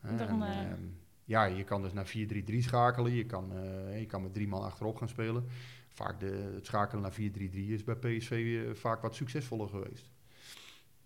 [0.00, 0.82] Dan, en, eh, ehm,
[1.24, 3.12] ja, je kan dus naar 4-3-3 schakelen.
[3.12, 5.44] Je kan, eh, je kan met drie man achterop gaan spelen.
[5.88, 10.10] Vaak de, het schakelen naar 4-3-3 is bij PSV eh, vaak wat succesvoller geweest.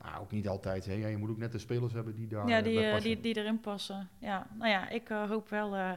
[0.03, 0.85] Maar ook niet altijd.
[0.87, 0.93] Hè.
[0.93, 3.21] Ja, je moet ook net de spelers hebben die daar ja, eh, die, eh, die,
[3.21, 4.09] die erin passen.
[4.19, 5.91] Ja, nou ja, ik eh, hoop wel eh,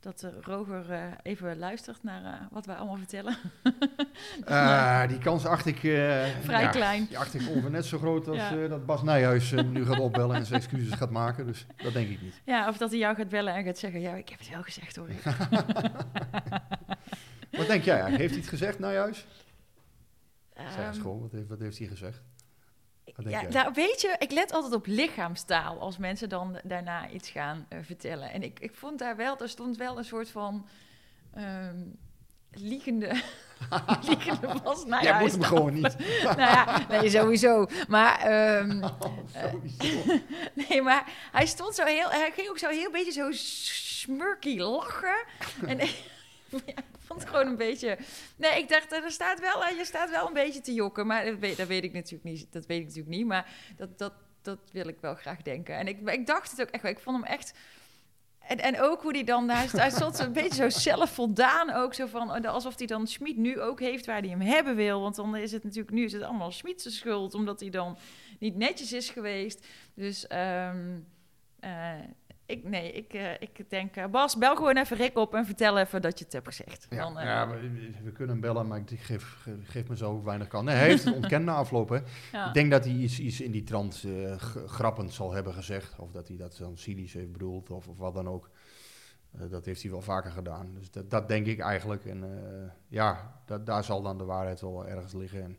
[0.00, 3.36] dat Roger eh, even luistert naar wat wij allemaal vertellen.
[5.08, 5.76] Die kans acht ik...
[5.78, 7.06] Vrij ja, klein.
[7.06, 8.66] Die acht ik ongeveer net zo groot als Ja.
[8.68, 11.46] dat Bas Nijhuis nu gaat opbellen en zijn excuses gaat maken.
[11.46, 12.40] Dus dat denk ik niet.
[12.44, 14.62] Ja, of dat hij jou gaat bellen en gaat zeggen, ja, ik heb het wel
[14.62, 15.08] gezegd hoor.
[17.50, 17.94] Wat denk jij?
[18.00, 18.18] eigenlijk?
[18.18, 19.26] Heeft hij het gezegd, Nijhuis?
[20.54, 22.22] Eens Ehm, gewoon, wat heeft, wat heeft hij gezegd?
[23.16, 27.66] Ja, nou, weet je, ik let altijd op lichaamstaal als mensen dan daarna iets gaan
[27.68, 28.30] eh, vertellen.
[28.30, 30.66] En ik, ik vond daar wel, er stond wel een soort van,
[31.34, 31.76] ehm,
[32.50, 33.22] liegende,
[34.08, 34.84] liegende was.
[34.84, 35.96] Nou Jij ja, moet hem gewoon niet.
[36.24, 37.66] nou ja, nee, sowieso.
[37.88, 38.70] Maar, ehm,
[39.42, 40.18] Sowieso.
[40.54, 45.24] nee, maar hij stond zo heel, hij ging ook zo heel beetje zo smurky lachen.
[45.66, 45.78] En
[46.66, 47.98] ik vond het gewoon een beetje.
[48.36, 51.38] Nee, ik dacht, er staat wel, je staat wel een beetje te jokken, maar dat
[51.38, 52.52] weet, dat weet ik natuurlijk niet.
[52.52, 53.46] Dat weet ik natuurlijk niet, maar
[53.76, 55.76] dat, dat, dat wil ik wel graag denken.
[55.76, 56.92] En ik, ik dacht het ook echt wel.
[56.92, 57.54] Ik vond hem echt.
[58.38, 62.46] En, en ook hoe hij dan, hij stond een beetje zo zelfvoldaan ook, zo van,
[62.46, 65.00] alsof hij dan Schmid nu ook heeft waar hij hem hebben wil.
[65.00, 67.98] Want dan is het natuurlijk, nu is het allemaal Schmid's schuld, omdat hij dan
[68.38, 69.66] niet netjes is geweest.
[69.94, 70.98] Dus ehm,
[71.60, 71.92] eh,
[72.52, 75.78] ik, nee, ik, eh, ik denk, eh, Bas, bel gewoon even Rick op en vertel
[75.78, 76.86] even dat je het hebt gezegd.
[76.90, 79.96] Ja, Dan, eh, ja we, we kunnen hem bellen, maar ik geef, geef, geef me
[79.96, 80.64] zo weinig kan.
[80.64, 81.88] Nee, hij heeft het ontkend na afloop.
[81.88, 81.98] Hè.
[82.32, 82.46] ja.
[82.48, 84.36] Ik denk dat hij iets, iets in die trant eh,
[84.66, 85.98] grappend zal hebben gezegd.
[85.98, 88.50] Of dat hij dat dan cynisch heeft bedoeld, of, of wat dan ook.
[89.38, 90.74] Eh, dat heeft hij wel vaker gedaan.
[90.78, 92.04] Dus dat, dat denk ik eigenlijk.
[92.04, 95.42] En eh, ja, dat, daar zal dan de waarheid wel ergens liggen.
[95.42, 95.56] En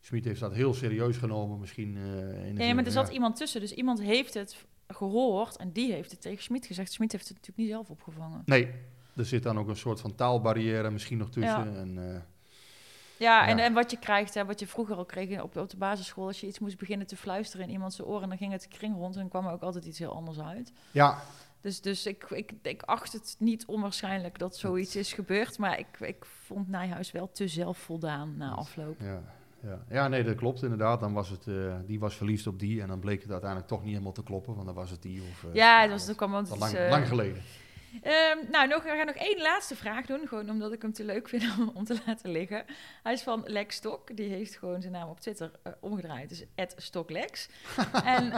[0.00, 1.96] Smit heeft dat heel serieus genomen, misschien.
[1.96, 5.56] eh, in de Ja, maar er zat ja, iemand tussen, dus iemand heeft het gehoord
[5.56, 6.92] en die heeft het tegen Schmid gezegd.
[6.92, 8.42] Schmid heeft het natuurlijk niet zelf opgevangen.
[8.44, 8.70] Nee,
[9.16, 11.72] er zit dan ook een soort van taalbarrière misschien nog tussen.
[11.72, 11.78] Ja.
[11.80, 12.20] En, eh,
[13.16, 13.64] Ja, en, Ja.
[13.64, 16.40] en wat je krijgt, hè, wat je vroeger al kreeg op, op de basisschool, als
[16.40, 19.16] je iets moest beginnen te fluisteren in iemand zijn oren, dan ging het kring rond
[19.16, 20.72] en kwam er ook altijd iets heel anders uit.
[20.90, 21.22] ja,
[21.60, 26.00] Dus, dus ik, ik, ik acht het niet onwaarschijnlijk dat zoiets is gebeurd, maar ik,
[26.00, 29.00] ik vond Nijhuis wel te zelfvoldaan na afloop.
[29.00, 29.22] Ja,
[29.62, 29.84] ja.
[29.90, 31.00] ja, nee, dat klopt inderdaad.
[31.00, 33.82] Dan was het, eh, die was verliefd op die en dan bleek het uiteindelijk toch
[33.82, 35.22] niet helemaal te kloppen, want dan was het die.
[35.30, 36.42] Of, eh, Ja, dat was ook allemaal...
[36.42, 37.42] al het lang, eh, lang geleden.
[38.02, 40.28] Ehm, nou, nog, we gaan nog één laatste vraag doen.
[40.28, 42.64] Gewoon omdat ik hem te leuk vind om, om te laten liggen.
[43.02, 44.16] Hij is van Lex Stok.
[44.16, 45.50] Die heeft gewoon zijn naam op Twitter
[45.80, 46.28] omgedraaid.
[46.28, 46.44] Dus
[46.76, 47.48] @stoklex.
[48.04, 48.32] en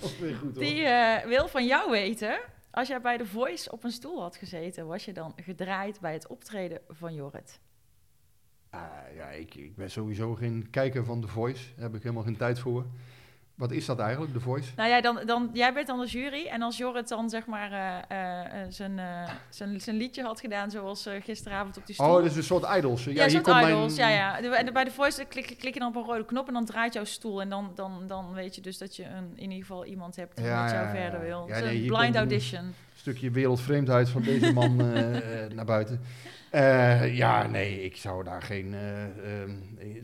[0.00, 0.86] goed die
[1.26, 2.40] wil van jou weten...
[2.70, 4.86] Als jij bij The Voice op een stoel had gezeten...
[4.86, 7.60] was je dan gedraaid bij het optreden van Jorrit?
[8.74, 11.64] Ah, ja, ik, ik ben sowieso geen kijker van The Voice.
[11.74, 12.84] Daar heb ik helemaal geen tijd voor.
[13.54, 14.70] Wat is dat eigenlijk, The Voice?
[14.76, 16.46] Nou ja, dan, dan, jij bent dan de jury.
[16.46, 19.00] En als Jorrit dan zeg maar eh, eh, eh, zijn,
[19.48, 20.70] zijn, zijn liedje had gedaan...
[20.70, 22.16] zoals gisteravond op die stoel...
[22.16, 23.04] Oh, is een soort idols.
[23.04, 24.12] Ja, Ja, hier soort komt idols, mijn...
[24.12, 24.56] ja, ja.
[24.56, 26.92] En bij de voice klik, klik je dan op een rode knop en dan draait
[26.92, 27.40] jouw stoel.
[27.40, 30.36] En dan, dan, dan weet je dus dat je een, in ieder geval iemand hebt
[30.36, 31.44] die Ja, met jou ja, verder wil.
[31.48, 32.74] Ja, nee, een blind komt een- audition.
[32.94, 34.76] stukje wereldvreemdheid van deze man
[35.56, 36.00] naar buiten.
[36.54, 38.74] Eh, ja, nee, ik zou daar geen...
[38.74, 39.50] eh, ehm,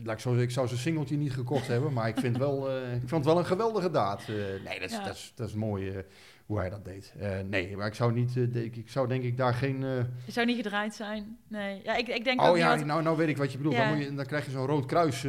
[0.03, 2.93] laat ik, zo ik zou zijn singeltje niet gekocht hebben, maar ik vind, wel, eh,
[2.93, 4.27] ik vond het wel een geweldige daad.
[4.27, 5.03] Nee, dat is, Ja.
[5.03, 6.03] dat is, dat is mooi
[6.45, 7.13] hoe hij dat deed.
[7.45, 8.33] Nee, maar ik zou niet...
[8.33, 9.79] denk, ik zou denk ik daar geen...
[10.25, 11.37] Je zou niet gedraaid zijn.
[11.47, 11.81] Nee.
[11.83, 13.75] Ja, ik, ik denk oh ja, nou, nou weet ik wat je bedoelt.
[13.75, 13.87] Ja.
[13.87, 15.25] Dan, moet je, dan krijg je zo'n rood kruis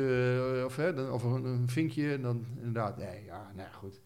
[0.65, 0.79] of,
[1.11, 2.13] of een, een vinkje.
[2.13, 4.01] En dan inderdaad, nee, ja, nou goed.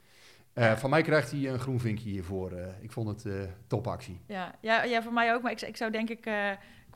[0.54, 2.52] Van mij krijgt hij een groen vinkje hiervoor.
[2.80, 4.20] ik vond het eh topactie.
[4.26, 5.42] Ja, ja, ja, voor mij ook.
[5.42, 6.26] Maar ik, ik zou denk ik,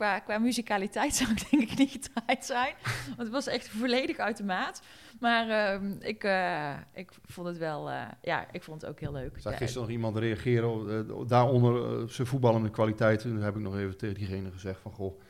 [0.01, 2.75] qua, qua muzikaliteit zou ik denk ik niet gedraaid zijn.
[3.07, 4.83] Want het was echt volledig uit de maat.
[5.21, 9.13] Maar ehm, ik, eh, ik vond het wel, eh, ja, ik vond het ook heel
[9.13, 9.35] leuk.
[9.35, 13.31] Ik zag Ja, gisteren nog iemand reageren, eh, daaronder zijn voetballende kwaliteiten.
[13.31, 15.21] Toen heb ik nog even tegen diegene gezegd van, goh,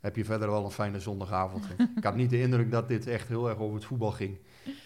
[0.00, 1.66] heb je verder wel een fijne zondagavond.
[1.96, 4.38] Ik had niet de indruk dat dit echt heel erg over het voetbal ging.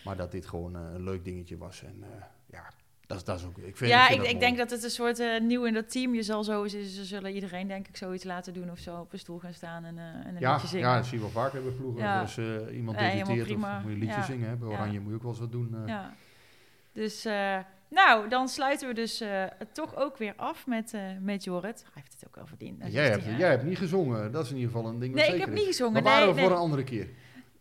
[0.05, 1.83] Maar dat dit gewoon een leuk dingetje was.
[1.83, 2.05] En
[2.47, 2.71] ja,
[3.07, 3.59] dat, dat is ook...
[3.59, 5.91] Ik vind, ja, vind ik, ik denk dat het een soort eh, nieuw in dat
[5.91, 6.15] team.
[6.15, 9.13] Je zal zo, ze, ze zullen iedereen denk ik zoiets laten doen of zo op
[9.13, 10.89] een stoel gaan staan en, eh, en een Ja, liedje zingen.
[10.89, 12.03] ja, dat zie je wel vaker bij ploegen.
[12.03, 12.21] Ja.
[12.21, 12.45] Als eh,
[12.77, 14.23] iemand debuteert of moet je een liedje Ja.
[14.23, 14.49] zingen.
[14.49, 14.57] Hè?
[14.57, 14.69] Bij.
[14.69, 15.77] Oranje moet je ook wel eens wat doen.
[15.87, 16.15] Ja.
[16.93, 17.25] Dus,
[17.89, 19.23] nou, dan sluiten we dus
[19.73, 21.83] toch ook weer af met, met Jorrit.
[21.83, 22.83] Hij heeft het ook wel verdiend.
[22.93, 24.33] Jij, hebt, jij hebt niet gezongen.
[24.33, 25.93] Dat is in ieder geval een ding Nee, ik heb niet gezongen.
[25.93, 26.45] Maar Nee, waren we nee.
[26.45, 27.09] voor een andere keer.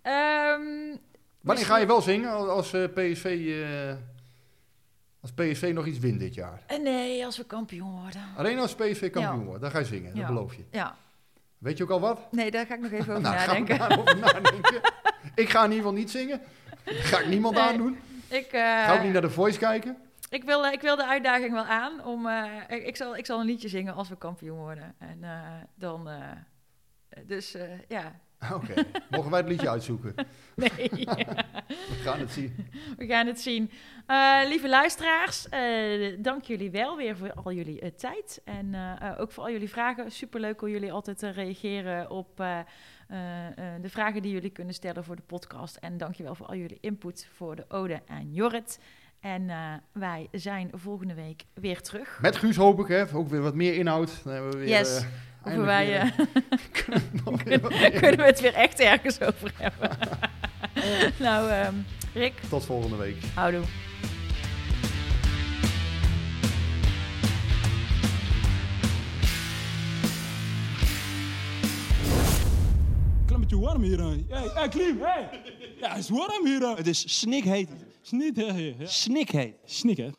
[0.01, 0.97] Ehm,
[1.41, 3.25] Wanneer ga je wel zingen als, PSV...
[5.25, 6.61] eh, als PSV nog iets wint dit jaar?
[6.67, 8.21] eh, nee, als we kampioen worden.
[8.37, 9.45] Alleen als PSV kampioen Ja.
[9.45, 10.17] wordt, dan ga je zingen, Ja.
[10.17, 10.63] dat beloof je.
[10.71, 10.95] Ja,
[11.57, 12.31] Weet je ook al wat?
[12.31, 13.77] nee, daar ga ik nog even over nou, nadenken.
[13.79, 14.81] daarover nadenken.
[15.35, 16.41] ik ga in ieder geval niet zingen.
[16.85, 17.63] Ga ik niemand Nee.
[17.63, 17.97] aandoen.
[18.27, 19.97] Ik, eh, Ga ook niet naar de Voice kijken.
[20.29, 22.03] ik, wil, eh, ik wil de uitdaging wel aan.
[22.05, 24.95] Om, eh, ik, ik zal, ik zal een liedje zingen als we kampioen worden.
[24.99, 25.39] En eh,
[25.75, 26.09] dan...
[26.09, 26.17] eh,
[27.27, 28.19] dus eh, ja,
[28.53, 28.73] Oké,
[29.09, 30.13] mogen wij het liedje uitzoeken?
[30.55, 30.89] nee.
[31.89, 32.55] We gaan het zien.
[32.97, 33.71] We gaan het zien.
[34.05, 38.41] Eh, lieve luisteraars, eh, dank jullie wel weer voor al jullie eh, tijd.
[38.43, 38.75] En
[39.17, 40.11] ook voor al jullie vragen.
[40.11, 42.37] Superleuk hoe jullie altijd eh, reageren op
[43.81, 45.75] de vragen die jullie kunnen stellen voor de podcast.
[45.75, 48.79] En dankjewel voor al jullie input voor de Ode aan Jorrit.
[49.25, 49.57] En eh,
[49.91, 52.17] wij zijn volgende week weer terug.
[52.21, 53.13] Met Guus hoop ik, hè.
[53.13, 54.11] Ook weer wat meer inhoud.
[54.23, 54.97] Dan hebben we weer, Yes.
[54.97, 55.05] eh,
[55.41, 57.01] Hoeven wij, weer, eh, kunnen
[57.69, 59.97] we kunnen het weer echt ergens over hebben.
[61.25, 61.73] nou, ehm,
[62.13, 63.23] Rick, Tot volgende week.
[63.35, 63.63] houdoe.
[73.59, 73.99] warm hier.
[73.99, 74.15] hè.
[74.29, 75.29] Hey, hey Klim, hey.
[75.79, 76.61] Ja, het is warm hier.
[76.75, 77.69] Het is snikheet.
[78.05, 78.87] Snik, hè, ja.
[78.87, 79.55] Snikheet.
[79.65, 80.09] Snik, hè.